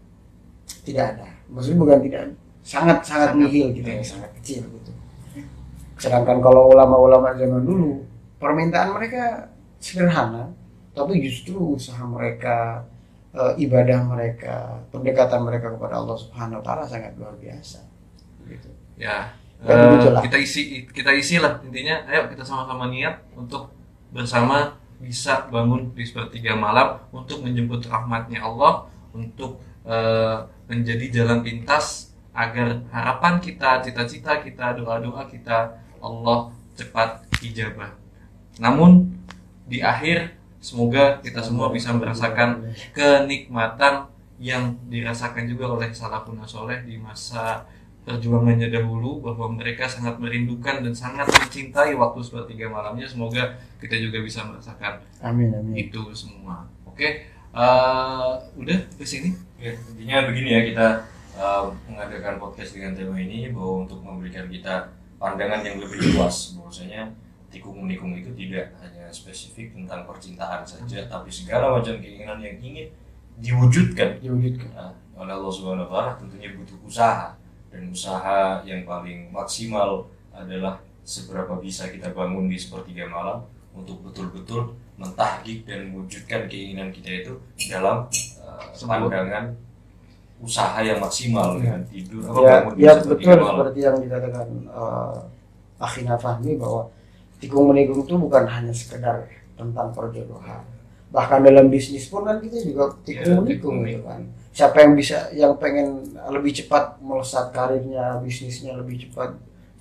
[0.88, 1.28] tidak ada.
[1.52, 2.22] Maksudnya bukan tidak,
[2.64, 4.92] sangat sangat nihil gitu ya, sangat kecil gitu.
[6.00, 8.08] Sedangkan kalau ulama-ulama zaman dulu,
[8.40, 10.50] permintaan mereka sederhana,
[10.96, 12.88] tapi justru usaha mereka,
[13.36, 17.84] eh, ibadah mereka, pendekatan mereka kepada Allah Subhanahu Wa Taala sangat luar biasa.
[18.48, 18.70] Gitu.
[18.98, 22.02] Ya, Eh, kita isi kita isi lah intinya.
[22.10, 23.70] Ayo kita sama-sama niat untuk
[24.10, 32.10] bersama bisa bangun di sepertiga malam untuk menjemput rahmatnya Allah, untuk eh, menjadi jalan pintas
[32.34, 37.94] agar harapan kita, cita-cita kita, doa-doa kita Allah cepat ijabah.
[38.58, 39.14] Namun
[39.70, 44.10] di akhir semoga kita semua bisa merasakan kenikmatan
[44.42, 47.62] yang dirasakan juga oleh salafun soleh di masa
[48.12, 53.08] perjuangannya dahulu bahwa mereka sangat merindukan dan sangat mencintai waktu sepertiga malamnya.
[53.08, 55.74] Semoga kita juga bisa merasakan Amin amin.
[55.80, 56.68] itu semua.
[56.84, 57.24] Oke
[57.56, 59.32] eh, udah ke sini?
[59.62, 60.88] Ya, intinya begini ya kita
[61.38, 64.90] uh, mengadakan podcast dengan tema ini bahwa untuk memberikan kita
[65.22, 66.58] pandangan yang lebih luas.
[66.58, 67.14] Bahwasanya
[67.52, 72.88] tikung menikung itu tidak hanya spesifik tentang percintaan saja tapi segala macam keinginan yang ingin
[73.38, 74.18] diwujudkan.
[74.18, 74.70] Diwujudkan.
[74.74, 77.38] Nah, oleh Allah Subhanahu wa taala tentunya butuh usaha
[77.72, 83.42] dan usaha yang paling maksimal adalah seberapa bisa kita bangun di sepertiga malam
[83.72, 87.34] untuk betul-betul mentahkik dan mewujudkan keinginan kita itu
[87.68, 88.06] dalam
[88.38, 89.56] uh, pandangan
[90.38, 91.58] usaha yang maksimal Ya.
[91.58, 93.54] dengan tidur apa Ya, bangun di ya sepertiga betul malam.
[93.56, 95.18] seperti yang dikatakan uh,
[95.80, 96.82] Akhina Fahmi bahwa
[97.40, 100.62] tikung menikung itu bukan hanya sekedar tentang perjodohan.
[101.10, 104.22] Bahkan dalam bisnis pun kan kita juga tikung Ya, menikung tikung gitu kan.
[104.52, 109.32] Siapa yang bisa yang pengen lebih cepat melesat karirnya, bisnisnya lebih cepat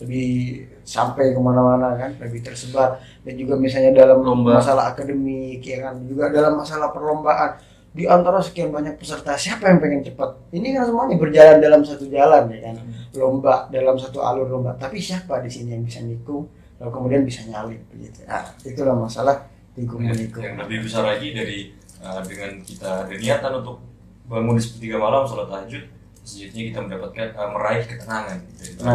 [0.01, 3.03] lebih sampai ke mana-mana kan lebih tersebar.
[3.27, 4.63] Dan juga misalnya dalam Lomba.
[4.63, 7.59] masalah akademik ya kan juga dalam masalah perlombaan.
[7.91, 10.55] Di antara sekian banyak peserta siapa yang pengen cepat?
[10.55, 12.77] Ini kan semuanya berjalan dalam satu jalan ya kan.
[13.19, 14.79] Lomba dalam satu alur lomba.
[14.79, 16.47] Tapi siapa di sini yang bisa nikung
[16.81, 19.37] lalu kemudian bisa nyalip begitu nah, itulah masalah
[19.77, 23.77] tikung menikung yang lebih besar lagi dari uh, dengan kita ada niatan untuk
[24.31, 25.83] bangun di sepertiga malam sholat tahajud
[26.23, 28.95] sejatinya kita mendapatkan uh, meraih ketenangan dari Nah,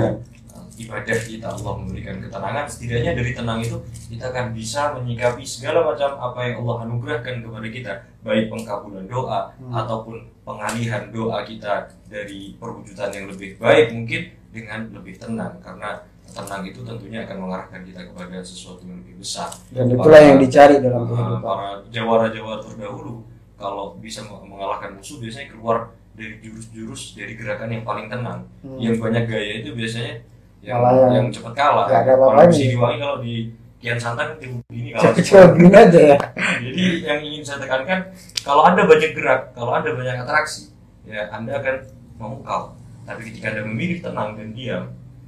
[0.56, 2.66] uh, ibadah kita Allah memberikan ketenangan.
[2.66, 3.78] Setidaknya dari tenang itu
[4.08, 7.94] kita akan bisa menyikapi segala macam apa yang Allah anugerahkan kepada kita.
[8.24, 9.74] Baik pengkabulan doa Hmm.
[9.76, 15.60] ataupun pengalihan doa kita dari perwujudan yang lebih baik mungkin dengan lebih tenang.
[15.60, 19.52] Karena tenang itu tentunya akan mengarahkan kita kepada sesuatu yang lebih besar.
[19.70, 21.40] Dan itulah yang dicari dalam Uh, kehidupan.
[21.44, 23.14] para jawara-jawara terdahulu
[23.56, 25.78] kalau bisa meng- mengalahkan musuh biasanya keluar
[26.16, 28.48] dari jurus-jurus dari gerakan yang paling tenang.
[28.64, 28.80] Hmm.
[28.80, 30.24] yang banyak gaya itu biasanya
[30.64, 31.86] yang, Malah yang yang cepat kalah.
[31.92, 33.36] Ada kalau mesti diwangi kalau di
[33.78, 35.14] Kian Santan kan tim ini kalah.
[35.14, 36.18] Coba gini aja ya.
[36.64, 38.00] Jadi yang ingin saya tekankan
[38.42, 40.74] kalau anda banyak gerak kalau anda banyak atraksi
[41.06, 41.76] ya anda akan
[42.18, 42.74] memukau.
[43.06, 44.84] Tapi ketika anda memilih tenang dan diam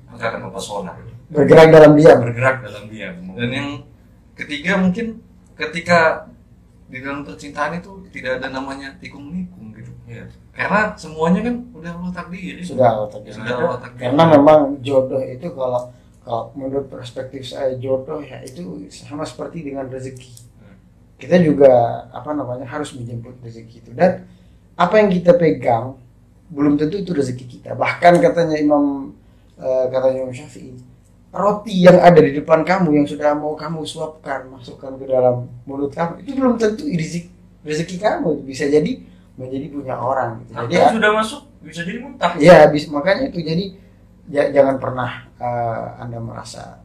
[0.09, 0.93] maka akan mempesona.
[1.27, 2.17] Bergerak dalam diam.
[2.23, 3.15] Bergerak dalam diam.
[3.35, 3.69] Dan yang
[4.33, 5.19] ketiga mungkin
[5.53, 6.25] ketika
[6.87, 9.91] di dalam percintaan itu tidak ada namanya tikung nikung gitu.
[10.07, 10.23] Ya.
[10.55, 13.35] karena semuanya kan udah Allah takdir sudah Allah takdir.
[13.35, 15.91] sudah Allah takdir karena memang jodoh itu kalau
[16.27, 20.43] kalau menurut perspektif saya jodoh ya itu sama seperti dengan rezeki.
[21.15, 23.91] Kita juga apa namanya harus menjemput rezeki itu.
[23.95, 24.27] Dan
[24.75, 25.95] apa yang kita pegang
[26.51, 27.79] belum tentu itu rezeki kita.
[27.79, 29.15] Bahkan katanya Imam
[29.55, 30.75] eh, katanya Imam Syafi'i
[31.29, 35.91] roti yang ada di depan kamu yang sudah mau kamu suapkan masukkan ke dalam mulut
[35.91, 37.29] kamu itu belum tentu rezeki
[37.61, 39.03] rezeki kamu bisa jadi
[39.37, 40.51] menjadi punya orang gitu.
[40.65, 43.65] jadi Atau sudah masuk bisa jadi muntah Iya, habis makanya itu jadi
[44.27, 46.81] ja- jangan pernah eh, anda merasa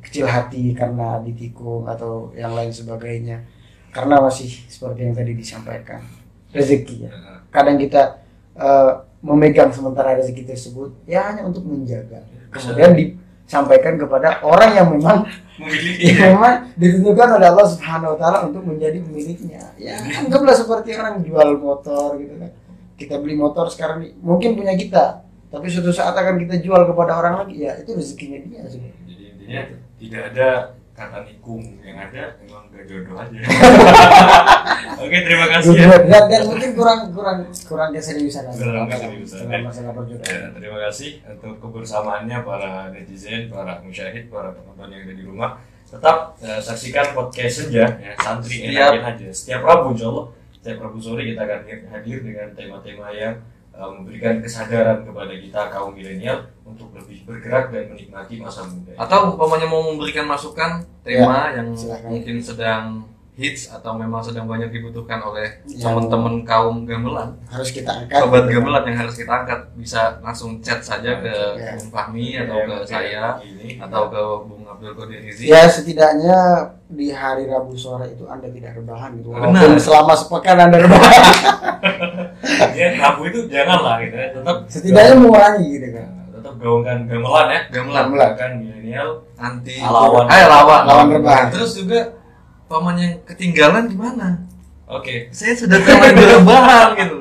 [0.00, 3.42] kecil hati karena ditikung atau yang lain sebagainya.
[3.92, 6.00] Karena masih seperti yang tadi disampaikan
[6.50, 7.10] rezeki ya.
[7.52, 8.22] Kadang kita
[8.56, 12.24] eh, memegang sementara rezeki tersebut ya hanya untuk menjaga.
[12.48, 12.92] Kemudian
[13.52, 15.28] disampaikan kepada orang yang memang
[15.60, 19.76] memiliki yang memang ditentukan oleh Allah Subhanahu wa taala untuk menjadi pemiliknya.
[19.76, 22.48] Ya, anggaplah seperti orang jual motor gitu kan.
[22.96, 25.20] Kita beli motor sekarang nih, mungkin punya kita,
[25.52, 28.80] tapi suatu saat akan kita jual kepada orang lagi, ya itu rezekinya dia sih.
[29.04, 29.62] Jadi intinya
[30.00, 30.48] tidak ada
[30.92, 33.38] kata nikung yang ada emang gak jodoh aja.
[35.02, 35.88] Oke terima kasih ya.
[36.04, 39.48] Dan, dan mungkin kurang kurang kurang keseriusan aja Kurang keseriusan.
[39.62, 40.28] masalah perjodohan.
[40.28, 45.50] Ya, terima kasih untuk kebersamaannya para netizen, para musyahid, para penonton yang ada di rumah.
[45.88, 49.28] Tetap eh, saksikan podcast senja ya, santri Setiap- enakin aja.
[49.30, 53.36] Setiap Rabu insya Allah, setiap Rabu sore kita akan hadir dengan tema-tema yang
[53.72, 58.92] memberikan kesadaran kepada kita kaum milenial untuk lebih bergerak dan menikmati masa muda.
[58.96, 62.08] atau umpamanya mau memberikan masukan tema yang silakan.
[62.12, 62.84] mungkin sedang
[63.32, 68.20] hits atau memang sedang banyak dibutuhkan oleh teman-teman kaum gamelan Harus kita angkat.
[68.20, 68.52] sobat gitu.
[68.54, 71.72] gamelan yang harus kita angkat bisa langsung chat saja ke Ya.
[71.74, 73.68] Bung Fahmi atau Ya, ke mungkin saya ini.
[73.78, 76.38] atau ke Bung Abdul Qadir Rizi Ya setidaknya
[76.86, 79.32] di hari Rabu sore itu Anda tidak rebahan gitu.
[79.32, 79.48] Benar.
[79.48, 81.22] Walaupun selama sepekan Anda rebahan,
[82.76, 84.28] ya Rabu itu janganlah gitu ya.
[84.34, 86.06] Tetap setidaknya mengurangi gitu kan.
[86.06, 87.60] Nah, tetap gaungkan gamelan ya.
[87.70, 88.28] gamelan Gamelan.
[88.28, 90.24] Gaungkan milenial anti Lawan.
[90.28, 91.46] eh lawan Lawan rebahan.
[91.48, 92.00] terus juga
[92.72, 94.40] paman yang ketinggalan gimana
[94.88, 95.28] Oke.
[95.28, 97.18] saya sudah terlalu rebahan gitu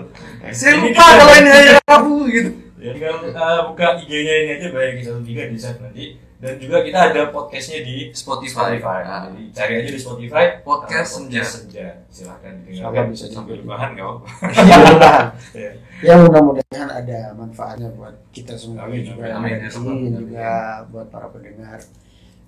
[0.56, 4.68] saya Ini lupa kalau ini hari Rabu gitu Ya tinggal uh, buka IG-nya ini aja
[4.74, 8.82] bayangin satu tiga di set nanti dan juga kita ada podcastnya di Spotify.
[8.82, 9.00] Spotify.
[9.06, 9.30] Ah.
[9.30, 11.46] Jadi cari aja di Spotify Podcast uh, Senja.
[11.46, 11.88] senja.
[12.10, 13.70] Silahkan Silakan didengarkan bisa sambil diikuti.
[13.70, 14.28] bahan nggak apa-apa.
[14.50, 15.26] Mudah-mudahan.
[15.54, 15.72] Ya.
[16.02, 19.54] ya mudah-mudahan ada manfaatnya buat kita semua Amin, juga amin, amin.
[19.62, 20.50] ada di sini juga
[20.90, 21.78] buat para pendengar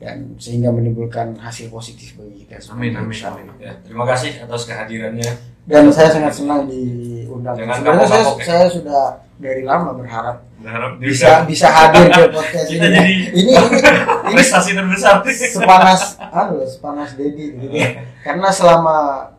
[0.04, 2.84] dan sehingga menimbulkan hasil positif bagi kita semua.
[2.84, 3.46] Amin, amin, amin.
[3.56, 5.32] Ya, terima kasih atas kehadirannya.
[5.64, 7.56] Dan saya sangat senang diundang.
[7.56, 8.44] Jangan Sebenarnya saya, ya.
[8.44, 9.02] saya sudah
[9.40, 12.80] dari lama berharap Berharap bisa udah bisa hadir ke podcast ini.
[12.80, 15.24] jadi- ini ini prestasi terbesar.
[15.26, 17.72] sepanas anu sepanas Dedi gitu.
[18.20, 18.96] Karena selama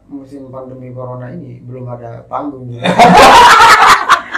[0.08, 2.80] musim pandemi corona ini belum ada panggung gitu.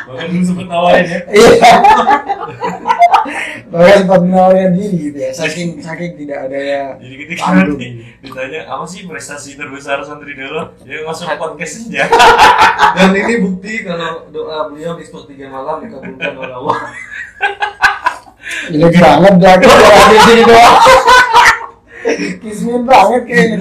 [0.06, 1.20] Bahkan dulu sempat nawarin ya.
[1.30, 1.70] Iya.
[3.66, 5.30] Bahkan sempat menawarkan diri gitu ya.
[5.34, 7.74] Saking saking tidak adanya Jadi ketika Panggung.
[7.74, 7.88] nanti
[8.22, 12.06] ditanya apa sih prestasi terbesar santri dulu, dia masuk podcast senja.
[12.96, 16.78] Dan ini bukti kalau doa beliau di sport tiga malam dikabulkan oleh Allah.
[18.70, 20.76] jelek banget dah kalau ada sini doang.
[22.38, 23.58] Kismin banget kayaknya.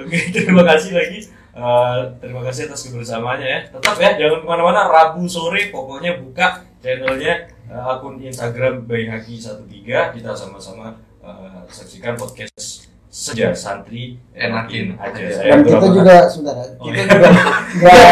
[0.00, 1.18] Oke, terima kasih lagi.
[1.50, 3.60] Eh, terima kasih atas kebersamaannya ya.
[3.74, 4.86] Tetap ya, jangan ke mana-mana.
[4.86, 9.70] Rabu sore pokoknya buka channelnya eh, akun Instagram Bayhaki13
[10.12, 15.18] kita sama-sama eh, saksikan podcast Senja Santri Enakin aja.
[15.34, 16.66] Saya Dan kita juga sebentar ya.
[16.78, 17.06] Oh, Kita iya.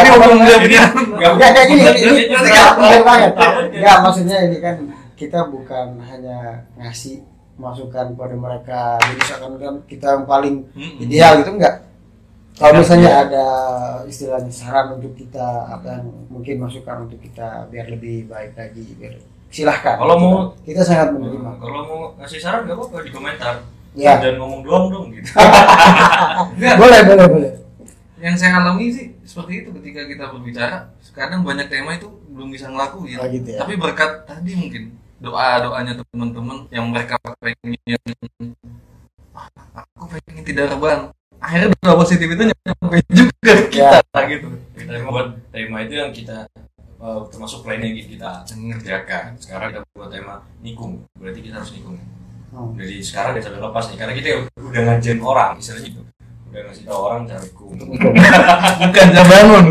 [0.03, 3.31] juga enggak Ini dia nggak- Enggak kayak gini, ini, bener banget.
[3.31, 3.59] Apa?
[3.71, 4.75] Enggak, maksudnya ini kan
[5.15, 7.23] kita bukan hanya ngasih
[7.55, 10.55] masukan pada mereka jadi seakan kan kita yang paling
[10.99, 11.75] ideal gitu enggak.
[12.55, 13.23] Kalau Iya, misalnya iya.
[13.23, 13.45] ada
[14.03, 19.15] istilahnya saran untuk kita apa yang mungkin masukan untuk kita biar lebih baik lagi biar
[19.49, 23.55] silahkan Kalau mau- kita sangat menerima kalau mau ngasih saran nggak apa-apa di komentar.
[23.97, 24.21] Ya.
[24.21, 25.25] Dan ngomong doang dong gitu.
[26.79, 27.51] boleh boleh boleh
[28.21, 32.69] Yang saya alami sih seperti itu ketika kita berbicara, kadang banyak tema itu belum bisa
[32.69, 33.17] ngelakuin.
[33.17, 33.59] Oh, gitu ya.
[33.65, 37.75] Tapi berkat tadi mungkin doa doanya teman-teman yang mereka pengen,
[39.35, 41.09] "Ah, aku pengen tidak rebahan.
[41.39, 44.47] Akhirnya doa positif itu nyampe juga ke kita gitu.
[44.75, 46.43] kita buat tema itu yang kita
[46.99, 49.35] eh, termasuk planning yang kita ngerjakan.
[49.39, 51.97] Sekarang kita buat tema nikung, berarti kita harus nikung.
[52.49, 52.73] Hmm.
[52.75, 54.27] Jadi sekarang kita udah lepas nih, karena kita
[54.59, 56.01] udah ngajen orang, istilahnya gitu.
[56.49, 57.71] Udah ngasih tahu orang cara nikung.
[58.89, 59.65] Bukan jam bangun.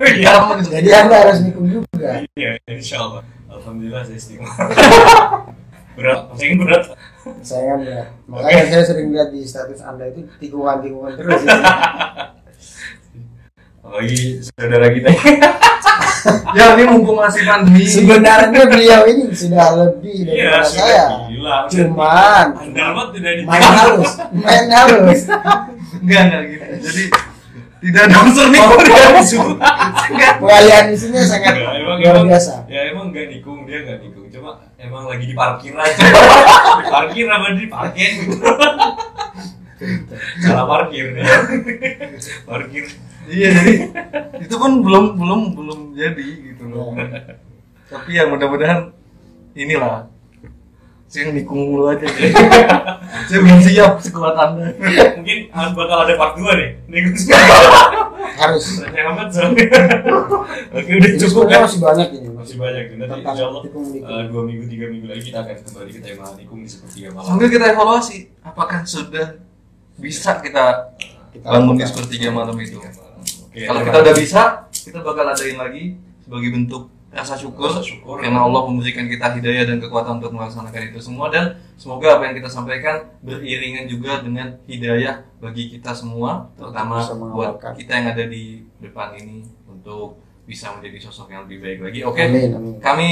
[0.00, 0.34] Iya,
[0.68, 3.22] jadi anda harus nikung juga iya, insya Allah.
[3.48, 4.50] Alhamdulillah saya istimewa.
[5.94, 6.84] berat, saya berat.
[7.40, 11.54] saya kan berat makanya saya sering lihat di status anda itu tikungan-tikungan terus ya.
[13.84, 15.08] Apalagi saudara kita.
[16.56, 17.84] ya ini mumpung masih pandemi.
[17.84, 21.56] sebenarnya beliau ini sudah lebih Iya, daripada sudah saya gila.
[21.68, 25.20] cuman Anda mah tidak di main halus main halus
[26.00, 26.64] Enggak enggak gitu.
[26.80, 27.04] Jadi
[27.84, 29.52] tidak ada unsur nikung di dalam semua.
[30.08, 30.32] Enggak.
[30.40, 34.26] pengalihan isinya sangat Enggak, emang, luar biasa Ya emang enggak nikung, dia enggak nikung.
[34.32, 36.00] Cuma emang lagi di parkir aja.
[36.80, 38.36] di parkir apa di parkir gitu.
[40.40, 41.24] Salah parkir nih.
[42.48, 42.84] parkir.
[43.24, 43.74] Iya jadi
[44.44, 46.92] itu pun belum belum belum jadi gitu loh.
[46.96, 47.40] Ya.
[47.88, 48.92] Tapi ya mudah-mudahan
[49.56, 50.08] inilah
[51.08, 52.04] saya nikung mulu aja.
[53.30, 54.74] saya belum siap sekuat anda.
[55.20, 56.70] Mungkin harus bakal ada part 2 nih.
[56.90, 57.14] Nikung
[58.34, 59.66] harus Banyak amat soalnya.
[60.74, 61.60] Oke udah cukup kan?
[61.64, 62.84] masih banyak ini Masih banyak.
[62.98, 66.26] Nanti Tentang insya Allah eh, dua minggu tiga minggu lagi kita akan kembali ke tema
[66.34, 67.26] nikung di sepertiga malam.
[67.30, 69.26] Sambil kita evaluasi apakah sudah
[70.02, 70.94] bisa kita
[71.30, 72.78] Kita bangun di sepertiga malam itu.
[73.54, 74.24] Oke, Kalau terima kita udah kasih.
[74.24, 75.84] bisa, kita bakal adain lagi
[76.20, 78.18] sebagai bentuk rasa syukur, Rasa syukur.
[78.18, 81.44] karena Allah memberikan kita hidayah dan kekuatan untuk melaksanakan itu semua dan
[81.74, 86.98] semoga apa yang kita sampaikan beriringan juga dengan hidayah bagi kita semua terutama
[87.30, 88.44] buat kita yang ada di
[88.76, 92.00] depan ini untuk bisa menjadi sosok yang lebih baik lagi.
[92.02, 92.20] Oke.
[92.20, 93.10] amin amin Kami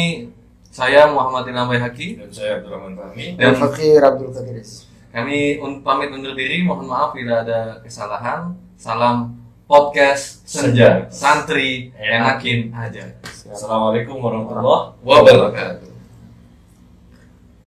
[0.65, 3.39] saya Muhammad Ilham Bayhaki Dan saya Abdurrahman Fahmi.
[3.39, 8.57] dan Dan- Fakir Abdul Qadiris kami un- pamit undur diri, mohon maaf bila ada kesalahan.
[8.75, 9.42] Salam
[9.73, 13.09] podcast Senja, santri enakin aja.
[13.49, 15.92] Assalamualaikum warahmatullahi Wabarakatuh.